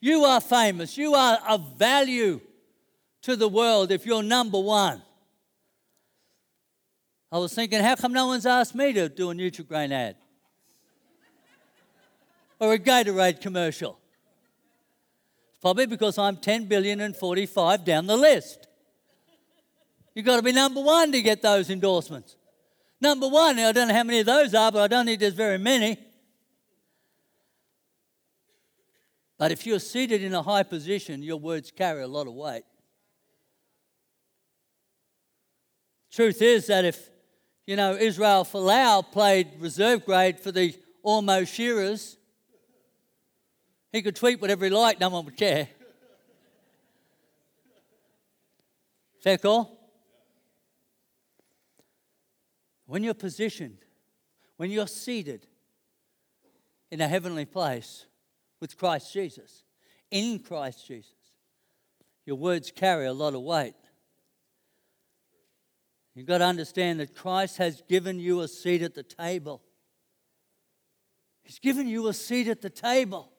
You 0.00 0.24
are 0.24 0.40
famous. 0.40 0.98
You 0.98 1.14
are 1.14 1.38
of 1.48 1.78
value 1.78 2.40
to 3.22 3.36
the 3.36 3.48
world 3.48 3.92
if 3.92 4.04
you're 4.04 4.22
number 4.22 4.58
one. 4.58 5.02
I 7.32 7.38
was 7.38 7.54
thinking, 7.54 7.80
how 7.80 7.94
come 7.94 8.12
no 8.12 8.26
one's 8.26 8.44
asked 8.44 8.74
me 8.74 8.92
to 8.94 9.08
do 9.08 9.30
a 9.30 9.34
Nutrigrain 9.34 9.92
ad? 9.92 10.16
or 12.58 12.74
a 12.74 12.78
Gatorade 12.78 13.40
commercial? 13.40 13.98
It's 15.50 15.60
probably 15.60 15.86
because 15.86 16.18
I'm 16.18 16.38
10 16.38 16.64
billion 16.64 17.00
and 17.00 17.14
45 17.14 17.84
down 17.84 18.06
the 18.06 18.16
list. 18.16 18.66
You've 20.20 20.26
got 20.26 20.36
to 20.36 20.42
be 20.42 20.52
number 20.52 20.82
one 20.82 21.12
to 21.12 21.22
get 21.22 21.40
those 21.40 21.70
endorsements. 21.70 22.36
Number 23.00 23.26
one, 23.26 23.58
I 23.58 23.72
don't 23.72 23.88
know 23.88 23.94
how 23.94 24.04
many 24.04 24.18
of 24.18 24.26
those 24.26 24.54
are, 24.54 24.70
but 24.70 24.82
I 24.82 24.86
don't 24.86 25.06
think 25.06 25.18
there's 25.18 25.32
very 25.32 25.56
many. 25.56 25.96
But 29.38 29.50
if 29.50 29.64
you're 29.64 29.78
seated 29.78 30.22
in 30.22 30.34
a 30.34 30.42
high 30.42 30.62
position, 30.62 31.22
your 31.22 31.38
words 31.38 31.70
carry 31.70 32.02
a 32.02 32.06
lot 32.06 32.26
of 32.26 32.34
weight. 32.34 32.64
Truth 36.12 36.42
is 36.42 36.66
that 36.66 36.84
if, 36.84 37.08
you 37.66 37.76
know, 37.76 37.96
Israel 37.96 38.44
Folau 38.44 39.10
played 39.10 39.48
reserve 39.58 40.04
grade 40.04 40.38
for 40.38 40.52
the 40.52 40.74
Ormeau 41.02 41.48
Shearers, 41.48 42.18
he 43.90 44.02
could 44.02 44.16
tweet 44.16 44.38
whatever 44.38 44.66
he 44.66 44.70
liked, 44.70 45.00
no 45.00 45.08
one 45.08 45.24
would 45.24 45.38
care. 45.38 45.66
Fair 49.22 49.38
call? 49.38 49.79
When 52.90 53.04
you're 53.04 53.14
positioned, 53.14 53.78
when 54.56 54.68
you're 54.68 54.88
seated 54.88 55.46
in 56.90 57.00
a 57.00 57.06
heavenly 57.06 57.44
place 57.44 58.06
with 58.58 58.76
Christ 58.76 59.12
Jesus, 59.12 59.62
in 60.10 60.40
Christ 60.40 60.88
Jesus, 60.88 61.14
your 62.26 62.34
words 62.34 62.72
carry 62.74 63.06
a 63.06 63.12
lot 63.12 63.34
of 63.34 63.42
weight. 63.42 63.76
You've 66.16 66.26
got 66.26 66.38
to 66.38 66.46
understand 66.46 66.98
that 66.98 67.14
Christ 67.14 67.58
has 67.58 67.80
given 67.88 68.18
you 68.18 68.40
a 68.40 68.48
seat 68.48 68.82
at 68.82 68.96
the 68.96 69.04
table. 69.04 69.62
He's 71.44 71.60
given 71.60 71.86
you 71.86 72.08
a 72.08 72.12
seat 72.12 72.48
at 72.48 72.60
the 72.60 72.70
table. 72.70 73.30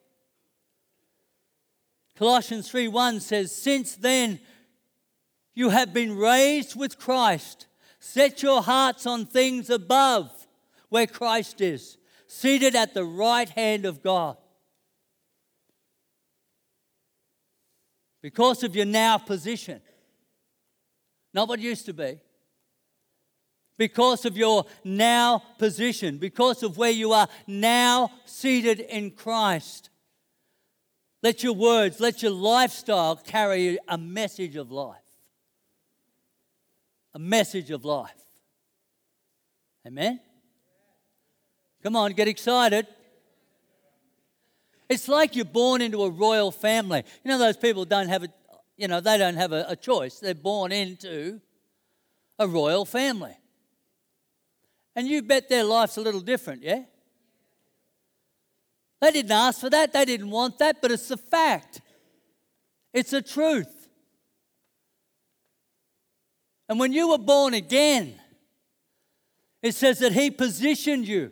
Colossians 2.16 2.72
3:1 2.72 3.20
says, 3.20 3.54
Since 3.54 3.96
then 3.96 4.40
you 5.52 5.68
have 5.68 5.92
been 5.92 6.16
raised 6.16 6.74
with 6.74 6.98
Christ. 6.98 7.66
Set 8.04 8.42
your 8.42 8.62
hearts 8.62 9.06
on 9.06 9.26
things 9.26 9.70
above, 9.70 10.28
where 10.88 11.06
Christ 11.06 11.60
is, 11.60 11.98
seated 12.26 12.74
at 12.74 12.94
the 12.94 13.04
right 13.04 13.48
hand 13.48 13.84
of 13.86 14.02
God. 14.02 14.36
Because 18.20 18.64
of 18.64 18.74
your 18.74 18.86
now 18.86 19.18
position, 19.18 19.80
not 21.32 21.46
what 21.46 21.60
used 21.60 21.86
to 21.86 21.92
be. 21.92 22.18
Because 23.78 24.24
of 24.24 24.36
your 24.36 24.66
now 24.82 25.40
position, 25.58 26.18
because 26.18 26.64
of 26.64 26.76
where 26.76 26.90
you 26.90 27.12
are 27.12 27.28
now 27.46 28.10
seated 28.24 28.80
in 28.80 29.12
Christ. 29.12 29.90
Let 31.22 31.44
your 31.44 31.54
words, 31.54 32.00
let 32.00 32.20
your 32.20 32.32
lifestyle 32.32 33.14
carry 33.14 33.78
a 33.86 33.96
message 33.96 34.56
of 34.56 34.72
life. 34.72 35.01
A 37.14 37.18
message 37.18 37.70
of 37.70 37.84
life. 37.84 38.10
Amen? 39.86 40.20
Come 41.82 41.96
on, 41.96 42.12
get 42.12 42.28
excited. 42.28 42.86
It's 44.88 45.08
like 45.08 45.34
you're 45.34 45.44
born 45.44 45.80
into 45.80 46.02
a 46.02 46.10
royal 46.10 46.52
family. 46.52 47.02
You 47.24 47.30
know, 47.30 47.38
those 47.38 47.56
people 47.56 47.84
don't 47.84 48.08
have 48.08 48.24
a, 48.24 48.28
you 48.76 48.88
know, 48.88 49.00
they 49.00 49.18
don't 49.18 49.36
have 49.36 49.52
a, 49.52 49.66
a 49.68 49.76
choice. 49.76 50.18
They're 50.18 50.34
born 50.34 50.70
into 50.70 51.40
a 52.38 52.46
royal 52.46 52.84
family. 52.84 53.36
And 54.94 55.08
you 55.08 55.22
bet 55.22 55.48
their 55.48 55.64
life's 55.64 55.96
a 55.96 56.00
little 56.00 56.20
different, 56.20 56.62
yeah? 56.62 56.82
They 59.00 59.10
didn't 59.10 59.32
ask 59.32 59.60
for 59.60 59.70
that, 59.70 59.92
they 59.92 60.04
didn't 60.04 60.30
want 60.30 60.58
that, 60.58 60.80
but 60.80 60.92
it's 60.92 61.10
a 61.10 61.16
fact. 61.16 61.80
It's 62.92 63.12
a 63.12 63.22
truth. 63.22 63.81
And 66.72 66.80
when 66.80 66.94
you 66.94 67.10
were 67.10 67.18
born 67.18 67.52
again, 67.52 68.14
it 69.60 69.74
says 69.74 69.98
that 69.98 70.14
He 70.14 70.30
positioned 70.30 71.06
you. 71.06 71.30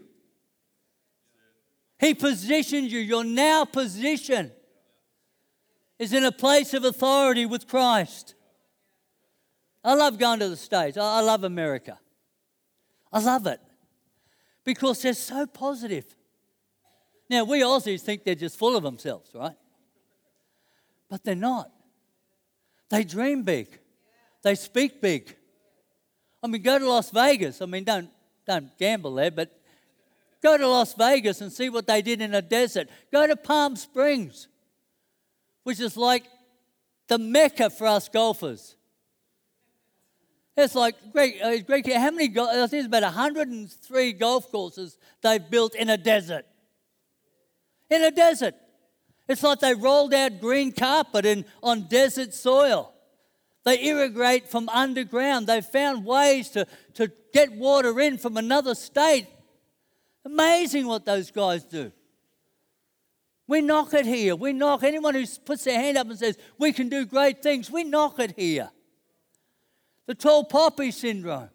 He 1.98 2.12
positioned 2.12 2.92
you. 2.92 2.98
Your 2.98 3.24
now 3.24 3.64
position 3.64 4.52
is 5.98 6.12
in 6.12 6.26
a 6.26 6.30
place 6.30 6.74
of 6.74 6.84
authority 6.84 7.46
with 7.46 7.66
Christ. 7.66 8.34
I 9.82 9.94
love 9.94 10.18
going 10.18 10.40
to 10.40 10.50
the 10.50 10.58
States. 10.58 10.98
I 10.98 11.22
love 11.22 11.42
America. 11.42 11.98
I 13.10 13.22
love 13.22 13.46
it 13.46 13.60
because 14.62 15.00
they're 15.00 15.14
so 15.14 15.46
positive. 15.46 16.04
Now, 17.30 17.44
we 17.44 17.62
Aussies 17.62 18.02
think 18.02 18.24
they're 18.24 18.34
just 18.34 18.58
full 18.58 18.76
of 18.76 18.82
themselves, 18.82 19.30
right? 19.34 19.56
But 21.08 21.24
they're 21.24 21.34
not. 21.34 21.70
They 22.90 23.04
dream 23.04 23.42
big, 23.42 23.79
they 24.42 24.54
speak 24.54 25.00
big. 25.00 25.36
I 26.42 26.46
mean, 26.46 26.62
go 26.62 26.78
to 26.78 26.88
Las 26.88 27.10
Vegas. 27.10 27.60
I 27.60 27.66
mean, 27.66 27.84
don't, 27.84 28.10
don't 28.46 28.76
gamble 28.78 29.14
there, 29.14 29.30
but 29.30 29.50
go 30.42 30.56
to 30.56 30.66
Las 30.66 30.94
Vegas 30.94 31.40
and 31.40 31.52
see 31.52 31.68
what 31.68 31.86
they 31.86 32.02
did 32.02 32.20
in 32.20 32.34
a 32.34 32.42
desert. 32.42 32.88
Go 33.12 33.26
to 33.26 33.36
Palm 33.36 33.76
Springs, 33.76 34.48
which 35.64 35.80
is 35.80 35.96
like 35.96 36.24
the 37.08 37.18
mecca 37.18 37.70
for 37.70 37.86
us 37.86 38.08
golfers. 38.08 38.76
It's 40.56 40.74
like 40.74 40.94
great, 41.12 41.40
uh, 41.42 41.58
great. 41.62 41.90
How 41.92 42.10
many? 42.10 42.26
I 42.38 42.66
think 42.66 42.72
it's 42.72 42.86
about 42.86 43.02
103 43.02 44.12
golf 44.14 44.50
courses 44.50 44.98
they've 45.22 45.48
built 45.50 45.74
in 45.74 45.88
a 45.88 45.96
desert 45.96 46.44
in 47.90 48.04
a 48.04 48.10
desert. 48.10 48.54
It's 49.28 49.42
like 49.42 49.60
they 49.60 49.74
rolled 49.74 50.14
out 50.14 50.40
green 50.40 50.72
carpet 50.72 51.26
in, 51.26 51.44
on 51.62 51.88
desert 51.88 52.32
soil. 52.32 52.92
They 53.64 53.84
irrigate 53.84 54.48
from 54.48 54.68
underground. 54.68 55.46
They've 55.46 55.64
found 55.64 56.04
ways 56.04 56.48
to, 56.50 56.66
to 56.94 57.10
get 57.32 57.52
water 57.52 58.00
in 58.00 58.18
from 58.18 58.36
another 58.36 58.74
state. 58.74 59.26
Amazing 60.24 60.86
what 60.86 61.04
those 61.04 61.30
guys 61.30 61.64
do. 61.64 61.92
We 63.46 63.60
knock 63.60 63.94
it 63.94 64.06
here. 64.06 64.36
We 64.36 64.52
knock 64.52 64.84
anyone 64.84 65.14
who 65.14 65.26
puts 65.44 65.64
their 65.64 65.78
hand 65.78 65.98
up 65.98 66.08
and 66.08 66.18
says, 66.18 66.38
We 66.56 66.72
can 66.72 66.88
do 66.88 67.04
great 67.04 67.42
things, 67.42 67.70
we 67.70 67.84
knock 67.84 68.18
it 68.18 68.34
here. 68.36 68.70
The 70.06 70.14
tall 70.14 70.44
poppy 70.44 70.90
syndrome. 70.90 71.50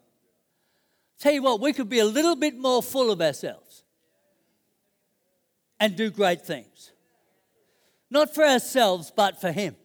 Tell 1.18 1.32
you 1.32 1.42
what, 1.42 1.60
we 1.60 1.72
could 1.72 1.88
be 1.88 1.98
a 1.98 2.04
little 2.04 2.36
bit 2.36 2.56
more 2.56 2.82
full 2.82 3.10
of 3.10 3.22
ourselves 3.22 3.84
and 5.80 5.96
do 5.96 6.10
great 6.10 6.42
things. 6.42 6.92
Not 8.10 8.34
for 8.34 8.44
ourselves, 8.44 9.10
but 9.14 9.40
for 9.40 9.50
Him, 9.50 9.76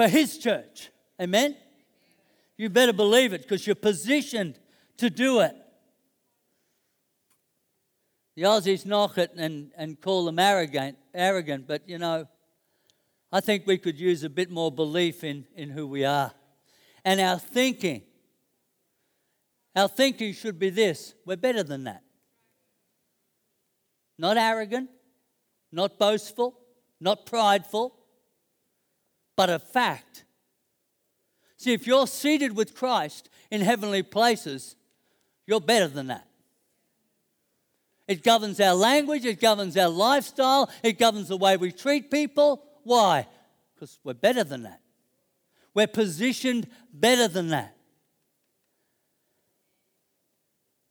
for 0.00 0.08
His 0.08 0.38
church. 0.38 0.88
Amen? 1.20 1.54
You 2.56 2.70
better 2.70 2.94
believe 2.94 3.34
it 3.34 3.42
because 3.42 3.66
you're 3.66 3.76
positioned 3.76 4.58
to 4.96 5.10
do 5.10 5.40
it. 5.40 5.54
The 8.34 8.44
Aussies 8.44 8.86
knock 8.86 9.18
it 9.18 9.32
and, 9.36 9.72
and 9.76 10.00
call 10.00 10.24
them 10.24 10.38
arrogant, 10.38 10.96
arrogant, 11.12 11.68
but 11.68 11.86
you 11.86 11.98
know, 11.98 12.26
I 13.30 13.40
think 13.40 13.66
we 13.66 13.76
could 13.76 14.00
use 14.00 14.24
a 14.24 14.30
bit 14.30 14.50
more 14.50 14.72
belief 14.72 15.22
in, 15.22 15.44
in 15.54 15.68
who 15.68 15.86
we 15.86 16.06
are. 16.06 16.32
And 17.04 17.20
our 17.20 17.38
thinking, 17.38 18.00
our 19.76 19.88
thinking 19.88 20.32
should 20.32 20.58
be 20.58 20.70
this 20.70 21.14
we're 21.26 21.36
better 21.36 21.62
than 21.62 21.84
that 21.84 22.02
not 24.16 24.38
arrogant, 24.38 24.88
not 25.72 25.98
boastful, 25.98 26.58
not 27.00 27.26
prideful, 27.26 27.99
but 29.40 29.48
a 29.48 29.58
fact. 29.58 30.24
See, 31.56 31.72
if 31.72 31.86
you're 31.86 32.06
seated 32.06 32.54
with 32.54 32.74
Christ 32.74 33.30
in 33.50 33.62
heavenly 33.62 34.02
places, 34.02 34.76
you're 35.46 35.62
better 35.62 35.88
than 35.88 36.08
that. 36.08 36.28
It 38.06 38.22
governs 38.22 38.60
our 38.60 38.74
language, 38.74 39.24
it 39.24 39.40
governs 39.40 39.78
our 39.78 39.88
lifestyle, 39.88 40.68
it 40.82 40.98
governs 40.98 41.28
the 41.28 41.38
way 41.38 41.56
we 41.56 41.72
treat 41.72 42.10
people. 42.10 42.62
Why? 42.82 43.26
Because 43.74 43.98
we're 44.04 44.12
better 44.12 44.44
than 44.44 44.64
that. 44.64 44.82
We're 45.72 45.86
positioned 45.86 46.66
better 46.92 47.26
than 47.26 47.48
that. 47.48 47.74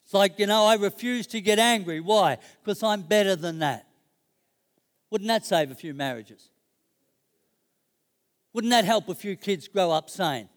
It's 0.05 0.13
like, 0.15 0.39
you 0.39 0.47
know, 0.47 0.65
I 0.65 0.73
refuse 0.73 1.27
to 1.27 1.39
get 1.39 1.59
angry. 1.59 1.99
Why? 1.99 2.39
Because 2.63 2.81
I'm 2.81 3.03
better 3.03 3.35
than 3.35 3.59
that. 3.59 3.85
Wouldn't 5.11 5.27
that 5.27 5.45
save 5.45 5.69
a 5.69 5.75
few 5.75 5.93
marriages? 5.93 6.49
Wouldn't 8.53 8.71
that 8.71 8.85
help 8.85 9.09
a 9.09 9.15
few 9.15 9.35
kids 9.35 9.67
grow 9.67 9.91
up 9.91 10.09
sane? 10.09 10.49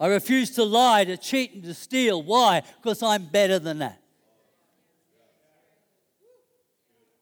I 0.00 0.08
refuse 0.08 0.50
to 0.52 0.64
lie, 0.64 1.04
to 1.04 1.16
cheat, 1.16 1.54
and 1.54 1.64
to 1.64 1.74
steal. 1.74 2.22
Why? 2.22 2.62
Because 2.82 3.02
I'm 3.02 3.26
better 3.26 3.58
than 3.58 3.78
that. 3.78 4.00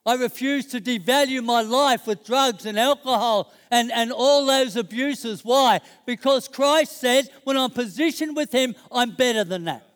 I 0.05 0.15
refuse 0.15 0.67
to 0.69 0.81
devalue 0.81 1.45
my 1.45 1.61
life 1.61 2.09
with 2.09 2.25
drugs 2.25 2.67
and 2.67 2.77
alcohol 2.77 3.53
and, 3.71 3.93
and 3.93 4.11
all 4.11 4.47
those 4.47 4.75
abuses. 4.75 5.45
Why? 5.45 5.81
Because 6.07 6.49
Christ 6.49 6.99
says, 6.99 7.31
when 7.45 7.57
I'm 7.57 7.71
positioned 7.71 8.35
with 8.35 8.51
Him, 8.51 8.75
I'm 8.91 9.15
better 9.15 9.45
than 9.45 9.65
that. 9.65 9.87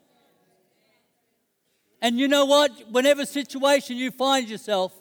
And 2.00 2.20
you 2.20 2.28
know 2.28 2.44
what? 2.44 2.70
Whenever 2.92 3.26
situation 3.26 3.96
you 3.96 4.12
find 4.12 4.48
yourself 4.48 4.92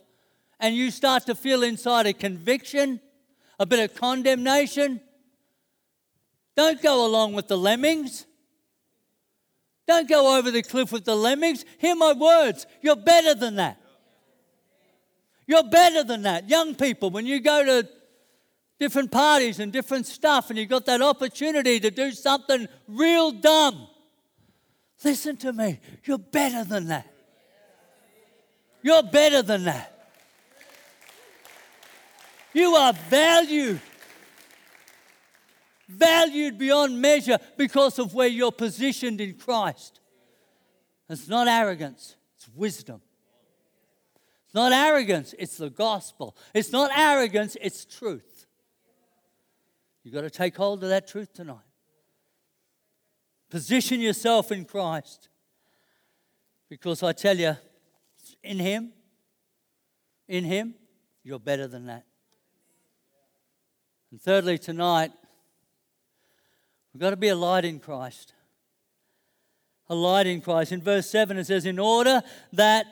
and 0.60 0.76
you 0.76 0.92
start 0.92 1.26
to 1.26 1.36
feel 1.36 1.64
inside 1.64 2.06
a 2.08 2.14
conviction, 2.14 3.00
a 3.60 3.66
bit 3.66 3.80
of 3.80 3.96
condemnation, 3.96 5.02
don't 6.56 6.82
go 6.82 7.06
along 7.06 7.34
with 7.34 7.48
the 7.48 7.58
lemmings. 7.58 8.26
Don't 9.88 10.10
go 10.10 10.38
over 10.38 10.50
the 10.52 10.64
cliff 10.64 10.92
with 10.92 11.06
the 11.06 11.16
lemmings. 11.16 11.66
Hear 11.78 11.96
my 11.96 12.14
words. 12.14 12.66
You're 12.82 12.96
better 12.96 13.36
than 13.36 13.56
that. 13.58 13.80
You're 15.48 15.64
better 15.64 16.04
than 16.04 16.24
that. 16.24 16.50
Young 16.50 16.74
people, 16.74 17.12
when 17.12 17.26
you 17.26 17.40
go 17.40 17.64
to 17.64 17.88
different 18.80 19.12
parties 19.12 19.60
and 19.60 19.72
different 19.72 20.08
stuff 20.08 20.50
and 20.50 20.58
you've 20.58 20.70
got 20.70 20.86
that 20.86 21.02
opportunity 21.02 21.80
to 21.80 21.92
do 21.92 22.12
something 22.12 22.68
real 22.88 23.32
dumb, 23.32 23.88
listen 25.04 25.38
to 25.38 25.54
me. 25.54 25.80
You're 26.06 26.18
better 26.18 26.64
than 26.64 26.88
that. 26.88 27.14
You're 28.82 29.04
better 29.04 29.42
than 29.42 29.66
that. 29.66 29.95
You 32.56 32.74
are 32.76 32.94
valued. 32.94 33.82
Valued 35.90 36.58
beyond 36.58 37.02
measure 37.02 37.38
because 37.58 38.00
of 38.00 38.14
where 38.14 38.30
you're 38.30 38.54
positioned 38.54 39.20
in 39.20 39.34
Christ. 39.34 40.00
It's 41.10 41.28
not 41.28 41.50
arrogance, 41.50 42.16
it's 42.38 42.48
wisdom 42.56 43.02
It's 44.46 44.56
not 44.56 44.72
arrogance, 44.72 45.36
it's 45.38 45.58
the 45.58 45.70
gospel. 45.70 46.36
It's 46.54 46.72
not 46.72 46.92
arrogance, 46.98 47.58
it's 47.60 47.84
truth. 47.84 48.46
You've 50.04 50.14
got 50.14 50.22
to 50.22 50.30
take 50.30 50.56
hold 50.56 50.82
of 50.82 50.90
that 50.90 51.10
truth 51.10 51.34
tonight. 51.34 51.58
Position 53.50 54.00
yourself 54.00 54.54
in 54.54 54.64
Christ. 54.64 55.28
Because 56.70 57.04
I 57.04 57.12
tell 57.12 57.38
you, 57.38 57.58
in 58.42 58.60
Him, 58.60 58.94
in 60.30 60.46
Him, 60.46 60.74
you're 61.22 61.38
better 61.38 61.68
than 61.68 61.88
that. 61.88 62.06
And 64.12 64.22
thirdly, 64.22 64.58
tonight, 64.58 65.12
we've 66.94 67.02
got 67.02 67.10
to 67.10 67.18
be 67.18 67.30
a 67.30 67.36
light 67.36 67.66
in 67.66 67.80
Christ. 67.80 68.34
a 69.90 69.96
light 69.96 70.26
in 70.28 70.42
Christ. 70.42 70.72
In 70.72 70.82
verse 70.82 71.10
7, 71.10 71.38
it 71.38 71.46
says, 71.46 71.66
In 71.66 71.80
order 71.80 72.24
that 72.54 72.88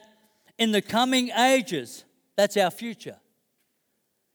in 0.57 0.71
the 0.71 0.81
coming 0.81 1.31
ages, 1.31 2.03
that's 2.35 2.57
our 2.57 2.71
future. 2.71 3.17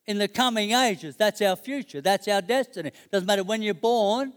In 0.06 0.18
the 0.18 0.28
coming 0.28 0.72
ages, 0.72 1.16
that's 1.16 1.42
our 1.42 1.54
future. 1.54 2.00
That's 2.00 2.26
our 2.28 2.40
destiny. 2.40 2.92
Doesn't 3.12 3.26
matter 3.26 3.44
when 3.44 3.62
you're 3.62 3.74
born, 3.74 4.32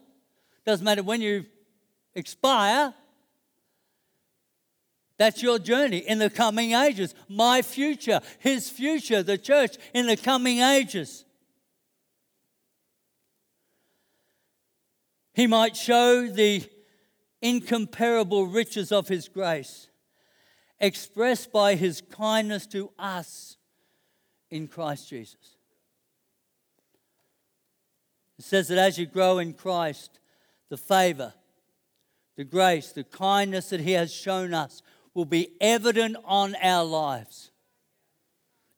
doesn't 0.66 0.84
matter 0.84 1.02
when 1.02 1.22
you 1.22 1.46
expire. 2.14 2.94
That's 5.18 5.42
your 5.42 5.60
journey 5.60 6.00
in 6.00 6.20
the 6.20 6.30
coming 6.30 6.74
ages. 6.74 7.16
My 7.30 7.62
future, 7.62 8.22
his 8.40 8.70
future, 8.70 9.24
the 9.24 9.38
church 9.38 9.78
in 9.94 10.08
the 10.08 10.18
coming 10.18 10.60
ages. 10.60 11.26
He 15.34 15.48
might 15.48 15.76
show 15.76 16.28
the 16.28 16.64
incomparable 17.42 18.48
riches 18.48 18.92
of 18.92 19.08
his 19.08 19.30
grace, 19.30 19.88
expressed 20.80 21.52
by 21.52 21.76
his 21.76 22.02
kindness 22.02 22.68
to 22.68 22.92
us 23.00 23.58
in 24.50 24.68
Christ 24.68 25.10
Jesus. 25.10 25.56
It 28.38 28.46
says 28.46 28.68
that 28.68 28.78
as 28.78 28.98
you 28.98 29.06
grow 29.06 29.38
in 29.38 29.54
Christ, 29.54 30.20
the 30.70 30.78
favor, 30.78 31.34
the 32.36 32.44
grace, 32.44 32.92
the 32.92 33.04
kindness 33.04 33.70
that 33.70 33.82
he 33.82 33.94
has 33.94 34.12
shown 34.12 34.54
us 34.54 34.82
will 35.14 35.26
be 35.26 35.50
evident 35.62 36.18
on 36.26 36.56
our 36.56 36.84
lives. 36.84 37.52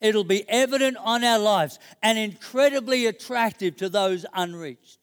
It'll 0.01 0.23
be 0.25 0.47
evident 0.49 0.97
on 0.97 1.23
our 1.23 1.39
lives 1.39 1.79
and 2.01 2.17
incredibly 2.17 3.05
attractive 3.05 3.77
to 3.77 3.89
those 3.89 4.25
unreached 4.33 5.02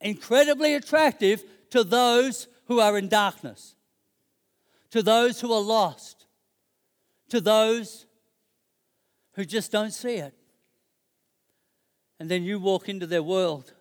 incredibly 0.00 0.74
attractive 0.74 1.44
to 1.70 1.84
those 1.84 2.48
who 2.66 2.80
are 2.80 2.96
in 2.98 3.08
darkness, 3.08 3.74
to 4.90 5.02
those 5.02 5.40
who 5.40 5.52
are 5.52 5.60
lost, 5.60 6.26
to 7.30 7.40
those 7.40 8.06
who 9.34 9.44
just 9.44 9.72
don't 9.72 9.92
see 9.92 10.16
it. 10.16 10.34
And 12.20 12.28
then 12.28 12.42
you 12.42 12.58
walk 12.58 12.88
into 12.88 13.06
their 13.06 13.22
world. 13.22 13.72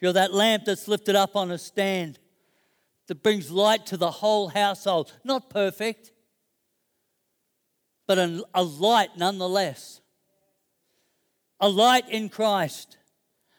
You're 0.00 0.12
that 0.12 0.34
lamp 0.34 0.64
that's 0.64 0.88
lifted 0.88 1.16
up 1.16 1.36
on 1.36 1.50
a 1.50 1.58
stand 1.58 2.18
that 3.06 3.22
brings 3.22 3.50
light 3.50 3.86
to 3.86 3.96
the 3.96 4.10
whole 4.10 4.48
household. 4.48 5.12
Not 5.24 5.50
perfect, 5.50 6.12
but 8.06 8.18
a, 8.18 8.62
light 8.62 9.10
nonetheless. 9.16 10.00
A 11.60 11.68
light 11.68 12.08
in 12.08 12.28
Christ 12.28 12.96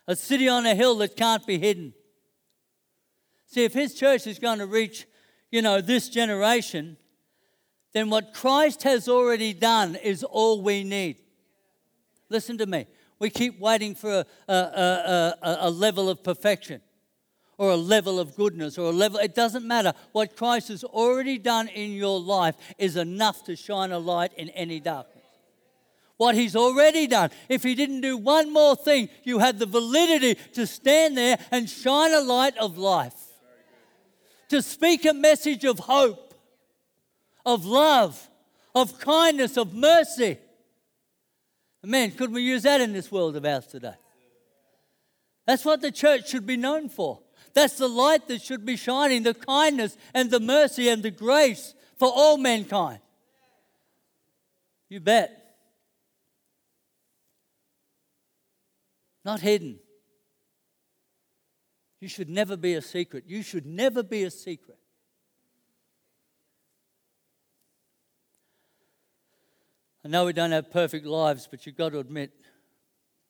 a 0.07 0.15
city 0.15 0.47
on 0.47 0.65
a 0.65 0.75
hill 0.75 0.95
that 0.95 1.15
can't 1.15 1.45
be 1.45 1.57
hidden. 1.57 1.93
See, 3.47 3.63
if 3.63 3.73
his 3.73 3.93
church 3.93 4.27
is 4.27 4.39
going 4.39 4.59
to 4.59 4.65
reach, 4.65 5.05
you 5.51 5.61
know, 5.61 5.81
this 5.81 6.09
generation, 6.09 6.97
then 7.93 8.09
what 8.09 8.33
Christ 8.33 8.83
has 8.83 9.09
already 9.09 9.53
done 9.53 9.95
is 9.95 10.23
all 10.23 10.61
we 10.61 10.83
need. 10.83 11.17
Listen 12.29 12.57
to 12.57 12.65
me. 12.65 12.87
We 13.19 13.29
keep 13.29 13.59
waiting 13.59 13.93
for 13.93 14.25
a, 14.47 14.53
a, 14.53 15.35
a, 15.41 15.57
a, 15.61 15.69
level 15.69 16.09
of 16.09 16.23
perfection 16.23 16.81
or 17.57 17.71
a 17.71 17.75
level 17.75 18.19
of 18.19 18.35
goodness 18.35 18.77
or 18.77 18.89
a 18.89 18.93
level, 18.93 19.19
it 19.19 19.35
doesn't 19.35 19.67
matter. 19.67 19.93
What 20.13 20.35
Christ 20.35 20.69
has 20.69 20.83
already 20.83 21.37
done 21.37 21.67
in 21.67 21.91
your 21.91 22.19
life 22.19 22.55
is 22.79 22.95
enough 22.95 23.43
to 23.43 23.55
shine 23.55 23.91
a 23.91 23.99
light 23.99 24.31
in 24.37 24.49
any 24.49 24.79
darkness 24.79 25.20
what 26.21 26.35
he's 26.35 26.55
already 26.55 27.07
done. 27.07 27.31
If 27.49 27.63
he 27.63 27.73
didn't 27.73 28.01
do 28.01 28.15
one 28.15 28.53
more 28.53 28.75
thing, 28.75 29.09
you 29.23 29.39
had 29.39 29.57
the 29.57 29.65
validity 29.65 30.35
to 30.53 30.67
stand 30.67 31.17
there 31.17 31.39
and 31.49 31.67
shine 31.67 32.13
a 32.13 32.21
light 32.21 32.55
of 32.57 32.77
life, 32.77 33.19
to 34.49 34.61
speak 34.61 35.03
a 35.05 35.15
message 35.15 35.65
of 35.65 35.79
hope, 35.79 36.35
of 37.43 37.65
love, 37.65 38.29
of 38.75 38.99
kindness, 38.99 39.57
of 39.57 39.73
mercy. 39.73 40.37
Man, 41.81 42.11
couldn't 42.11 42.35
we 42.35 42.43
use 42.43 42.61
that 42.63 42.81
in 42.81 42.93
this 42.93 43.11
world 43.11 43.35
of 43.35 43.43
ours 43.43 43.65
today? 43.65 43.95
That's 45.47 45.65
what 45.65 45.81
the 45.81 45.91
church 45.91 46.29
should 46.29 46.45
be 46.45 46.55
known 46.55 46.89
for. 46.89 47.19
That's 47.55 47.79
the 47.79 47.89
light 47.89 48.27
that 48.27 48.43
should 48.43 48.63
be 48.63 48.75
shining 48.75 49.23
the 49.23 49.33
kindness 49.33 49.97
and 50.13 50.29
the 50.29 50.39
mercy 50.39 50.87
and 50.87 51.01
the 51.01 51.09
grace 51.09 51.73
for 51.97 52.09
all 52.13 52.37
mankind. 52.37 52.99
You 54.87 54.99
bet. 54.99 55.40
Not 59.23 59.41
hidden. 59.41 59.79
You 61.99 62.07
should 62.07 62.29
never 62.29 62.57
be 62.57 62.73
a 62.73 62.81
secret. 62.81 63.25
You 63.27 63.43
should 63.43 63.65
never 63.65 64.01
be 64.01 64.23
a 64.23 64.31
secret. 64.31 64.77
I 70.03 70.07
know 70.07 70.25
we 70.25 70.33
don't 70.33 70.51
have 70.51 70.71
perfect 70.71 71.05
lives, 71.05 71.47
but 71.49 71.65
you've 71.65 71.77
got 71.77 71.91
to 71.91 71.99
admit, 71.99 72.31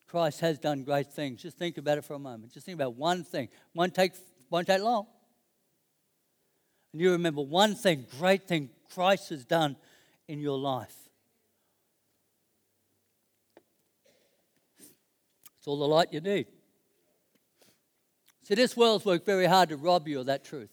Christ 0.07 0.39
has 0.39 0.57
done 0.57 0.83
great 0.83 1.11
things. 1.11 1.41
Just 1.41 1.57
think 1.57 1.77
about 1.77 1.97
it 1.97 2.05
for 2.05 2.13
a 2.13 2.19
moment. 2.19 2.53
Just 2.53 2.65
think 2.65 2.75
about 2.75 2.95
one 2.95 3.23
thing. 3.25 3.49
Won't 3.73 3.93
take, 3.93 4.13
won't 4.49 4.67
take 4.67 4.81
long. 4.81 5.05
And 6.93 7.01
you 7.01 7.11
remember 7.11 7.41
one 7.41 7.75
thing, 7.75 8.05
great 8.19 8.47
thing 8.47 8.69
Christ 8.93 9.29
has 9.29 9.45
done 9.45 9.75
in 10.27 10.39
your 10.39 10.57
life. 10.57 10.95
It's 15.61 15.67
all 15.67 15.77
the 15.77 15.87
light 15.87 16.11
you 16.11 16.21
need. 16.21 16.47
See, 18.41 18.55
this 18.55 18.75
world's 18.75 19.05
worked 19.05 19.27
very 19.27 19.45
hard 19.45 19.69
to 19.69 19.77
rob 19.77 20.07
you 20.07 20.19
of 20.19 20.25
that 20.25 20.43
truth. 20.43 20.71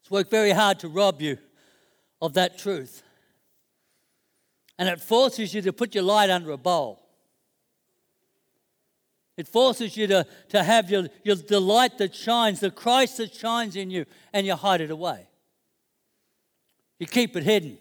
It's 0.00 0.10
worked 0.10 0.30
very 0.30 0.52
hard 0.52 0.78
to 0.78 0.88
rob 0.88 1.20
you 1.20 1.36
of 2.22 2.32
that 2.32 2.56
truth. 2.56 3.02
And 4.78 4.88
it 4.88 4.98
forces 4.98 5.52
you 5.52 5.60
to 5.60 5.74
put 5.74 5.94
your 5.94 6.04
light 6.04 6.30
under 6.30 6.52
a 6.52 6.56
bowl. 6.56 7.06
It 9.36 9.46
forces 9.46 9.94
you 9.94 10.06
to, 10.06 10.26
to 10.48 10.62
have 10.62 10.90
your, 10.90 11.08
your, 11.22 11.36
the 11.36 11.60
light 11.60 11.98
that 11.98 12.14
shines, 12.14 12.60
the 12.60 12.70
Christ 12.70 13.18
that 13.18 13.34
shines 13.34 13.76
in 13.76 13.90
you, 13.90 14.06
and 14.32 14.46
you 14.46 14.56
hide 14.56 14.80
it 14.80 14.90
away. 14.90 15.28
You 16.98 17.06
keep 17.06 17.36
it 17.36 17.42
hidden. 17.42 17.76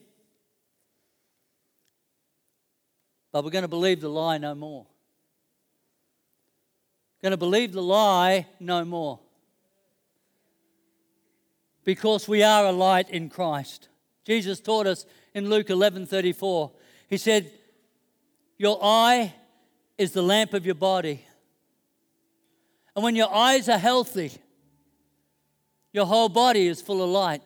But 3.36 3.44
we're 3.44 3.52
going 3.52 3.64
to 3.64 3.68
believe 3.68 4.00
the 4.00 4.08
lie 4.08 4.38
no 4.38 4.56
more. 4.56 4.86
Going 7.22 7.32
to 7.32 7.38
believe 7.38 7.74
the 7.74 7.84
lie 7.84 8.48
no 8.62 8.86
more. 8.86 9.20
Because 11.84 12.30
we 12.30 12.44
are 12.44 12.68
a 12.68 12.72
light 12.72 13.10
in 13.10 13.28
Christ. 13.28 13.90
Jesus 14.24 14.62
taught 14.62 14.88
us 14.88 15.06
in 15.34 15.50
Luke 15.50 15.70
11 15.70 16.06
34. 16.06 16.72
He 17.10 17.18
said, 17.18 17.52
Your 18.58 18.80
eye 18.82 19.34
is 19.98 20.14
the 20.14 20.24
lamp 20.24 20.54
of 20.54 20.66
your 20.66 20.76
body. 20.76 21.26
And 22.96 23.04
when 23.04 23.18
your 23.18 23.36
eyes 23.36 23.68
are 23.68 23.78
healthy, 23.78 24.32
your 25.92 26.06
whole 26.06 26.30
body 26.30 26.68
is 26.68 26.82
full 26.82 27.04
of 27.04 27.10
light. 27.10 27.42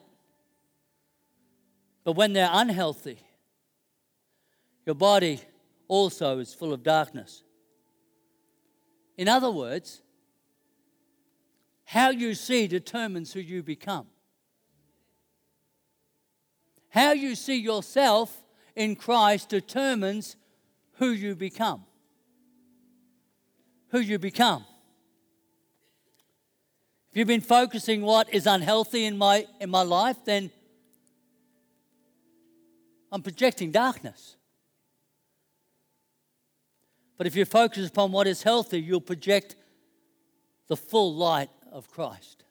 But 2.04 2.12
when 2.12 2.32
they're 2.32 2.48
unhealthy, 2.48 3.18
your 4.86 4.94
body 4.94 5.40
also 5.90 6.38
is 6.38 6.54
full 6.54 6.72
of 6.72 6.84
darkness. 6.84 7.42
In 9.18 9.26
other 9.26 9.50
words, 9.50 10.02
how 11.84 12.10
you 12.10 12.34
see 12.34 12.68
determines 12.68 13.32
who 13.32 13.40
you 13.40 13.64
become. 13.64 14.06
How 16.90 17.10
you 17.10 17.34
see 17.34 17.56
yourself 17.56 18.40
in 18.76 18.94
Christ 18.94 19.48
determines 19.48 20.36
who 20.98 21.10
you 21.10 21.34
become. 21.34 21.84
Who 23.88 23.98
you 23.98 24.20
become. 24.20 24.64
If 27.10 27.16
you've 27.16 27.26
been 27.26 27.40
focusing 27.40 28.02
what 28.02 28.32
is 28.32 28.46
unhealthy 28.46 29.06
in 29.06 29.18
my, 29.18 29.48
in 29.60 29.70
my 29.70 29.82
life, 29.82 30.18
then 30.24 30.52
I'm 33.10 33.22
projecting 33.22 33.72
darkness. 33.72 34.36
But 37.20 37.26
if 37.26 37.36
you 37.36 37.44
focus 37.44 37.86
upon 37.86 38.12
what 38.12 38.26
is 38.26 38.42
healthy, 38.42 38.80
you'll 38.80 39.02
project 39.02 39.54
the 40.68 40.76
full 40.76 41.14
light 41.14 41.50
of 41.70 41.90
Christ. 41.90 42.44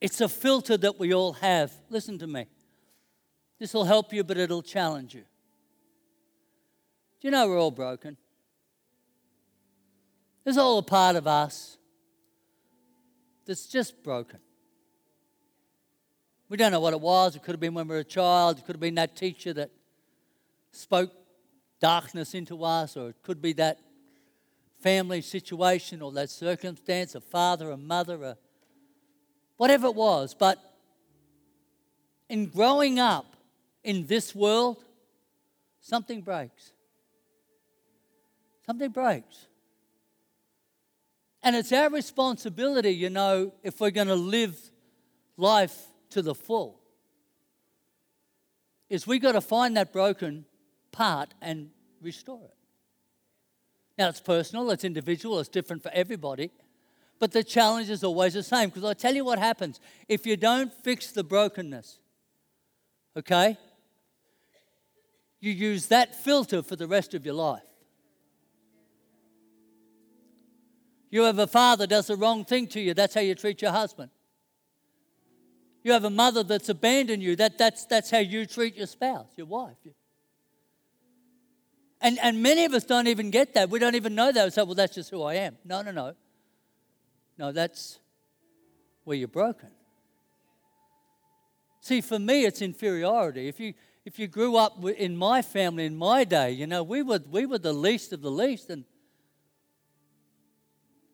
It's 0.00 0.20
a 0.20 0.28
filter 0.28 0.76
that 0.76 1.00
we 1.00 1.12
all 1.12 1.32
have. 1.32 1.72
Listen 1.90 2.16
to 2.20 2.28
me. 2.28 2.46
This 3.58 3.74
will 3.74 3.86
help 3.86 4.12
you, 4.12 4.22
but 4.22 4.38
it'll 4.38 4.62
challenge 4.62 5.16
you. 5.16 5.22
Do 5.22 7.26
you 7.26 7.32
know 7.32 7.48
we're 7.48 7.58
all 7.58 7.72
broken? 7.72 8.16
There's 10.44 10.56
all 10.56 10.78
a 10.78 10.82
part 10.84 11.16
of 11.16 11.26
us 11.26 11.78
that's 13.44 13.66
just 13.66 14.00
broken. 14.04 14.38
We 16.48 16.56
don't 16.56 16.70
know 16.70 16.78
what 16.78 16.92
it 16.92 17.00
was. 17.00 17.34
It 17.34 17.42
could 17.42 17.54
have 17.54 17.60
been 17.60 17.74
when 17.74 17.88
we 17.88 17.96
were 17.96 18.02
a 18.02 18.04
child. 18.04 18.58
It 18.58 18.64
could 18.64 18.76
have 18.76 18.80
been 18.80 18.94
that 18.94 19.16
teacher 19.16 19.52
that 19.54 19.72
spoke 20.70 21.21
darkness 21.82 22.32
into 22.32 22.64
us, 22.64 22.96
or 22.96 23.10
it 23.10 23.16
could 23.24 23.42
be 23.42 23.52
that 23.54 23.78
family 24.80 25.20
situation 25.20 26.00
or 26.00 26.12
that 26.12 26.30
circumstance, 26.30 27.14
a 27.16 27.20
father, 27.20 27.72
a 27.72 27.76
mother, 27.76 28.22
a 28.22 28.38
whatever 29.56 29.88
it 29.88 29.94
was. 29.94 30.32
But 30.32 30.58
in 32.28 32.46
growing 32.46 33.00
up 33.00 33.36
in 33.82 34.06
this 34.06 34.32
world, 34.34 34.82
something 35.80 36.22
breaks. 36.22 36.72
Something 38.64 38.90
breaks. 38.90 39.48
And 41.42 41.56
it's 41.56 41.72
our 41.72 41.90
responsibility, 41.90 42.90
you 42.90 43.10
know, 43.10 43.52
if 43.64 43.80
we're 43.80 43.90
going 43.90 44.06
to 44.06 44.14
live 44.14 44.56
life 45.36 45.76
to 46.10 46.22
the 46.22 46.34
full, 46.34 46.78
is 48.88 49.04
we've 49.04 49.20
got 49.20 49.32
to 49.32 49.40
find 49.40 49.76
that 49.76 49.92
broken 49.92 50.44
part 50.92 51.34
and 51.40 51.70
restore 52.00 52.44
it. 52.44 52.56
Now, 53.98 54.08
it's 54.08 54.20
personal, 54.20 54.70
it's 54.70 54.84
individual, 54.84 55.38
it's 55.38 55.48
different 55.48 55.82
for 55.82 55.90
everybody, 55.92 56.50
but 57.18 57.32
the 57.32 57.44
challenge 57.44 57.90
is 57.90 58.02
always 58.02 58.34
the 58.34 58.42
same. 58.42 58.68
Because 58.68 58.84
I 58.84 58.94
tell 58.94 59.14
you 59.14 59.24
what 59.24 59.38
happens 59.38 59.80
if 60.08 60.26
you 60.26 60.36
don't 60.36 60.72
fix 60.82 61.12
the 61.12 61.24
brokenness, 61.24 61.98
okay, 63.16 63.56
you 65.40 65.52
use 65.52 65.86
that 65.86 66.14
filter 66.14 66.62
for 66.62 66.76
the 66.76 66.86
rest 66.86 67.14
of 67.14 67.26
your 67.26 67.34
life. 67.34 67.62
You 71.10 71.22
have 71.22 71.38
a 71.38 71.46
father 71.46 71.86
does 71.86 72.06
the 72.06 72.16
wrong 72.16 72.44
thing 72.44 72.66
to 72.68 72.80
you, 72.80 72.94
that's 72.94 73.14
how 73.14 73.20
you 73.20 73.34
treat 73.34 73.60
your 73.60 73.72
husband. 73.72 74.10
You 75.84 75.92
have 75.92 76.04
a 76.04 76.10
mother 76.10 76.42
that's 76.42 76.68
abandoned 76.68 77.22
you, 77.22 77.36
that, 77.36 77.58
that's, 77.58 77.84
that's 77.84 78.10
how 78.10 78.18
you 78.18 78.46
treat 78.46 78.76
your 78.76 78.86
spouse, 78.86 79.28
your 79.36 79.46
wife. 79.46 79.76
And, 82.02 82.18
and 82.20 82.42
many 82.42 82.64
of 82.64 82.74
us 82.74 82.84
don't 82.84 83.06
even 83.06 83.30
get 83.30 83.54
that. 83.54 83.70
We 83.70 83.78
don't 83.78 83.94
even 83.94 84.14
know 84.14 84.32
that. 84.32 84.44
We 84.44 84.50
say, 84.50 84.62
well, 84.62 84.74
that's 84.74 84.94
just 84.94 85.10
who 85.10 85.22
I 85.22 85.34
am. 85.34 85.56
No, 85.64 85.82
no, 85.82 85.92
no. 85.92 86.14
No, 87.38 87.52
that's 87.52 87.98
where 89.04 89.16
you're 89.16 89.28
broken. 89.28 89.70
See, 91.80 92.00
for 92.00 92.18
me, 92.18 92.44
it's 92.44 92.60
inferiority. 92.60 93.48
If 93.48 93.58
you, 93.58 93.74
if 94.04 94.18
you 94.18 94.26
grew 94.26 94.56
up 94.56 94.84
in 94.84 95.16
my 95.16 95.42
family, 95.42 95.86
in 95.86 95.96
my 95.96 96.24
day, 96.24 96.50
you 96.50 96.66
know, 96.66 96.82
we 96.82 97.02
were, 97.02 97.20
we 97.30 97.46
were 97.46 97.58
the 97.58 97.72
least 97.72 98.12
of 98.12 98.20
the 98.20 98.30
least. 98.30 98.68
And 98.68 98.84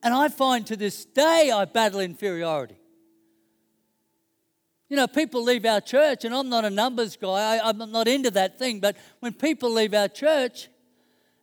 and 0.03 0.15
I 0.15 0.29
find 0.29 0.67
to 0.67 0.77
this 0.77 1.05
day 1.05 1.51
I 1.53 1.65
battle 1.65 2.01
inferiority. 2.01 2.77
You 4.89 4.97
know, 4.97 5.07
people 5.07 5.43
leave 5.43 5.67
our 5.67 5.81
church, 5.81 6.25
and 6.25 6.35
I'm 6.35 6.49
not 6.49 6.65
a 6.65 6.71
numbers 6.71 7.17
guy, 7.17 7.59
I, 7.59 7.69
am 7.69 7.79
not 7.91 8.09
into 8.09 8.31
that 8.31 8.59
thing, 8.59 8.81
but 8.81 8.97
when 9.21 9.35
people 9.35 9.71
leave 9.71 9.93
our 9.93 10.09
church 10.09 10.69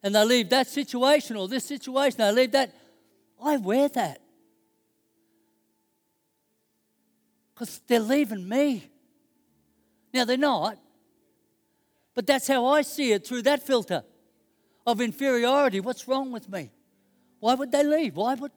and 0.05 0.13
they 0.13 0.23
leave 0.23 0.49
that 0.51 0.67
situation 0.67 1.35
or 1.35 1.47
this 1.47 1.65
situation, 1.65 2.19
they 2.19 2.31
leave 2.31 2.51
that, 2.51 2.71
I 3.43 3.57
wear 3.57 3.89
that. 3.89 4.21
Because 7.51 7.81
they're 7.87 7.99
leaving 7.99 8.47
me. 8.47 8.87
Now, 10.13 10.25
they're 10.25 10.37
not, 10.37 10.77
but 12.13 12.27
that's 12.27 12.47
how 12.47 12.67
I 12.67 12.83
see 12.83 13.13
it 13.13 13.25
through 13.25 13.41
that 13.41 13.65
filter 13.65 14.03
of 14.85 15.01
inferiority. 15.01 15.79
What's 15.79 16.07
wrong 16.07 16.31
with 16.31 16.47
me? 16.49 16.69
Why 17.39 17.55
would 17.55 17.71
they 17.71 17.83
leave? 17.83 18.15
Why 18.15 18.35
would. 18.35 18.51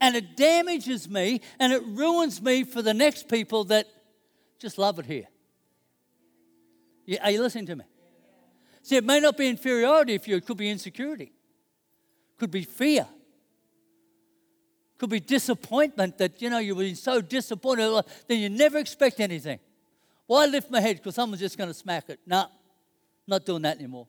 And 0.00 0.16
it 0.16 0.36
damages 0.36 1.08
me 1.08 1.42
and 1.60 1.72
it 1.72 1.84
ruins 1.86 2.42
me 2.42 2.64
for 2.64 2.82
the 2.82 2.92
next 2.92 3.28
people 3.28 3.62
that 3.64 3.86
just 4.58 4.78
love 4.78 4.98
it 4.98 5.06
here. 5.06 5.28
Are 7.22 7.30
you 7.30 7.40
listening 7.40 7.66
to 7.66 7.76
me? 7.76 7.84
See, 8.82 8.96
it 8.96 9.04
may 9.04 9.20
not 9.20 9.36
be 9.36 9.48
inferiority 9.48 10.14
if 10.14 10.26
you, 10.26 10.36
it 10.36 10.46
could 10.46 10.56
be 10.56 10.68
insecurity, 10.68 11.32
could 12.38 12.50
be 12.50 12.64
fear, 12.64 13.06
could 14.98 15.10
be 15.10 15.20
disappointment 15.20 16.18
that, 16.18 16.42
you 16.42 16.50
know, 16.50 16.58
you 16.58 16.74
were 16.74 16.94
so 16.94 17.20
disappointed 17.20 18.04
that 18.28 18.34
you 18.34 18.48
never 18.48 18.78
expect 18.78 19.20
anything. 19.20 19.60
Why 20.26 20.46
lift 20.46 20.70
my 20.70 20.80
head? 20.80 20.96
Because 20.96 21.14
someone's 21.14 21.40
just 21.40 21.58
going 21.58 21.70
to 21.70 21.74
smack 21.74 22.08
it. 22.08 22.20
No, 22.26 22.46
not 23.26 23.44
doing 23.44 23.62
that 23.62 23.78
anymore 23.78 24.06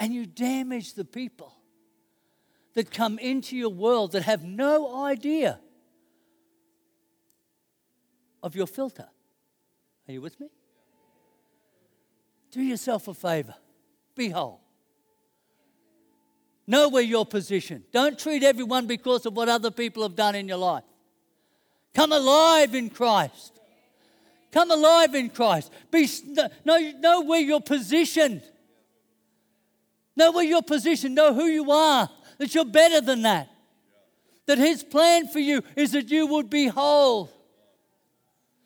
and 0.00 0.14
you 0.14 0.24
damage 0.24 0.94
the 0.94 1.04
people 1.04 1.54
that 2.72 2.90
come 2.90 3.18
into 3.18 3.54
your 3.54 3.68
world 3.68 4.12
that 4.12 4.22
have 4.22 4.42
no 4.42 5.04
idea 5.04 5.60
of 8.42 8.56
your 8.56 8.66
filter. 8.66 9.06
Are 10.08 10.12
you 10.12 10.22
with 10.22 10.40
me? 10.40 10.48
Do 12.50 12.62
yourself 12.62 13.08
a 13.08 13.14
favor. 13.14 13.54
Be 14.14 14.28
whole. 14.28 14.60
Know 16.66 16.88
where 16.88 17.02
you're 17.02 17.26
positioned. 17.26 17.84
Don't 17.92 18.18
treat 18.18 18.42
everyone 18.42 18.86
because 18.86 19.26
of 19.26 19.34
what 19.34 19.48
other 19.48 19.70
people 19.70 20.02
have 20.02 20.14
done 20.14 20.34
in 20.34 20.46
your 20.46 20.58
life. 20.58 20.84
Come 21.94 22.12
alive 22.12 22.74
in 22.74 22.90
Christ. 22.90 23.58
Come 24.52 24.70
alive 24.70 25.14
in 25.14 25.30
Christ. 25.30 25.72
Be, 25.90 26.08
know, 26.64 26.92
know 26.98 27.20
where 27.22 27.40
you're 27.40 27.60
positioned. 27.60 28.42
Know 30.16 30.32
where 30.32 30.44
your 30.44 30.62
position, 30.62 31.14
know 31.14 31.32
who 31.32 31.46
you 31.46 31.70
are, 31.70 32.08
that 32.38 32.54
you're 32.54 32.64
better 32.64 33.00
than 33.00 33.22
that. 33.22 33.48
That 34.46 34.58
His 34.58 34.82
plan 34.82 35.28
for 35.28 35.38
you 35.38 35.62
is 35.76 35.92
that 35.92 36.10
you 36.10 36.26
would 36.26 36.50
be 36.50 36.66
whole. 36.66 37.30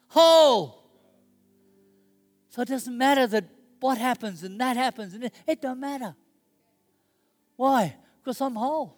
Whole. 0.08 0.82
So 2.50 2.62
it 2.62 2.68
doesn't 2.68 2.96
matter 2.96 3.26
that 3.26 3.44
what 3.84 3.98
happens 3.98 4.42
and 4.42 4.58
that 4.58 4.78
happens, 4.78 5.12
and 5.12 5.24
it, 5.24 5.34
it 5.46 5.60
don't 5.60 5.78
matter. 5.78 6.16
Why? 7.56 7.94
Because 8.18 8.40
I'm 8.40 8.54
whole. 8.54 8.96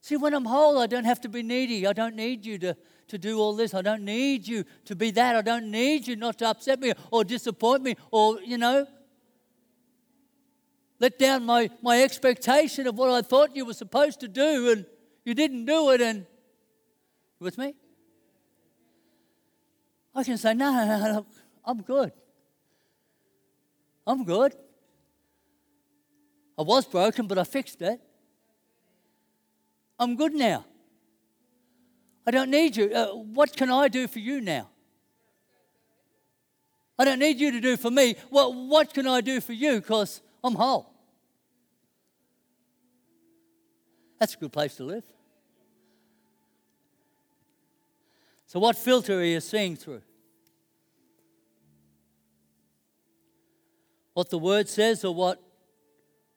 See, 0.00 0.16
when 0.16 0.34
I'm 0.34 0.44
whole, 0.44 0.78
I 0.78 0.86
don't 0.86 1.02
have 1.04 1.20
to 1.22 1.28
be 1.28 1.42
needy. 1.42 1.84
I 1.84 1.94
don't 1.94 2.14
need 2.14 2.46
you 2.46 2.58
to, 2.58 2.76
to 3.08 3.18
do 3.18 3.40
all 3.40 3.56
this. 3.56 3.74
I 3.74 3.82
don't 3.82 4.04
need 4.04 4.46
you 4.46 4.64
to 4.84 4.94
be 4.94 5.10
that. 5.10 5.34
I 5.34 5.42
don't 5.42 5.68
need 5.72 6.06
you 6.06 6.14
not 6.14 6.38
to 6.38 6.46
upset 6.46 6.78
me 6.78 6.92
or 7.10 7.24
disappoint 7.24 7.82
me 7.82 7.96
or, 8.12 8.40
you 8.40 8.56
know, 8.56 8.86
let 11.00 11.18
down 11.18 11.44
my, 11.44 11.70
my 11.82 12.04
expectation 12.04 12.86
of 12.86 12.96
what 12.96 13.10
I 13.10 13.20
thought 13.20 13.56
you 13.56 13.64
were 13.64 13.74
supposed 13.74 14.20
to 14.20 14.28
do 14.28 14.70
and 14.70 14.86
you 15.24 15.34
didn't 15.34 15.64
do 15.64 15.90
it 15.90 16.00
and 16.00 16.24
with 17.40 17.58
me? 17.58 17.74
I 20.14 20.22
can 20.22 20.38
say, 20.38 20.54
no, 20.54 20.70
no, 20.70 20.86
no, 20.86 21.12
no, 21.14 21.26
I'm 21.64 21.82
good. 21.82 22.12
I'm 24.06 24.24
good. 24.24 24.54
I 26.58 26.62
was 26.62 26.86
broken, 26.86 27.26
but 27.26 27.38
I 27.38 27.44
fixed 27.44 27.80
it. 27.82 28.00
I'm 29.98 30.16
good 30.16 30.34
now. 30.34 30.64
I 32.26 32.30
don't 32.30 32.50
need 32.50 32.76
you. 32.76 32.90
Uh, 32.90 33.14
what 33.14 33.56
can 33.56 33.70
I 33.70 33.88
do 33.88 34.06
for 34.06 34.18
you 34.18 34.40
now? 34.40 34.68
I 36.98 37.04
don't 37.04 37.18
need 37.18 37.38
you 37.38 37.50
to 37.52 37.60
do 37.60 37.76
for 37.76 37.90
me. 37.90 38.16
Well, 38.30 38.52
what 38.68 38.94
can 38.94 39.06
I 39.06 39.20
do 39.20 39.40
for 39.40 39.52
you? 39.52 39.80
Because 39.80 40.20
I'm 40.42 40.54
whole. 40.54 40.90
That's 44.18 44.34
a 44.34 44.38
good 44.38 44.52
place 44.52 44.76
to 44.76 44.84
live. 44.84 45.04
So, 48.46 48.60
what 48.60 48.76
filter 48.76 49.18
are 49.18 49.24
you 49.24 49.40
seeing 49.40 49.74
through? 49.74 50.02
What 54.14 54.30
the 54.30 54.38
word 54.38 54.68
says, 54.68 55.04
or 55.04 55.14
what 55.14 55.42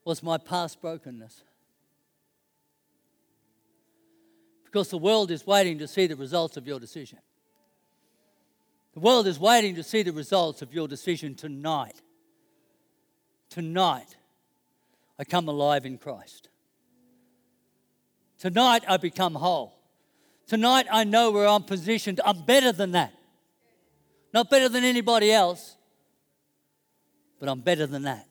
was 0.04 0.22
my 0.22 0.38
past 0.38 0.82
brokenness? 0.82 1.44
Because 4.66 4.90
the 4.90 4.98
world 4.98 5.32
is 5.32 5.48
waiting 5.48 5.78
to 5.78 5.88
see 5.88 6.08
the 6.08 6.16
results 6.16 6.58
of 6.58 6.68
your 6.68 6.80
decision. 6.80 7.20
The 8.94 9.00
world 9.00 9.28
is 9.28 9.40
waiting 9.40 9.76
to 9.76 9.84
see 9.84 10.02
the 10.02 10.12
results 10.12 10.62
of 10.62 10.74
your 10.74 10.88
decision 10.88 11.36
tonight. 11.36 12.02
Tonight, 13.50 14.18
I 15.20 15.24
come 15.24 15.48
alive 15.48 15.86
in 15.86 15.98
Christ. 15.98 16.50
Tonight, 18.40 18.84
I 18.88 18.98
become 18.98 19.36
whole. 19.36 19.78
Tonight, 20.48 20.88
I 20.92 21.04
know 21.04 21.32
where 21.32 21.48
I'm 21.48 21.63
positioned. 21.63 22.20
I'm 22.26 22.44
better 22.44 22.72
than 22.72 22.92
that. 22.92 23.13
Not 24.34 24.50
better 24.50 24.68
than 24.68 24.84
anybody 24.84 25.32
else, 25.32 25.77
but 27.39 27.50
I'm 27.50 27.62
better 27.62 27.86
than 27.86 28.04
that 28.04 28.28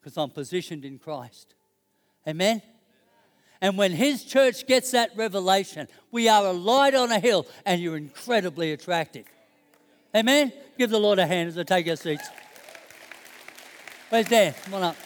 because 0.00 0.16
I'm 0.16 0.30
positioned 0.30 0.84
in 0.84 0.98
Christ. 0.98 1.54
Amen? 2.26 2.62
And 3.60 3.78
when 3.78 3.92
His 3.92 4.24
church 4.24 4.66
gets 4.66 4.90
that 4.90 5.10
revelation, 5.16 5.86
we 6.10 6.28
are 6.28 6.46
a 6.46 6.52
light 6.52 6.94
on 6.94 7.12
a 7.12 7.20
hill 7.20 7.46
and 7.64 7.80
you're 7.80 7.96
incredibly 7.96 8.72
attractive. 8.72 9.26
Amen? 10.14 10.52
Give 10.76 10.90
the 10.90 10.98
Lord 10.98 11.18
a 11.18 11.26
hand 11.26 11.48
as 11.48 11.58
I 11.58 11.62
take 11.62 11.86
your 11.86 11.96
seats. 11.96 12.28
Where's 14.08 14.26
Dan? 14.26 14.54
Come 14.64 14.74
on 14.74 14.82
up. 14.82 14.96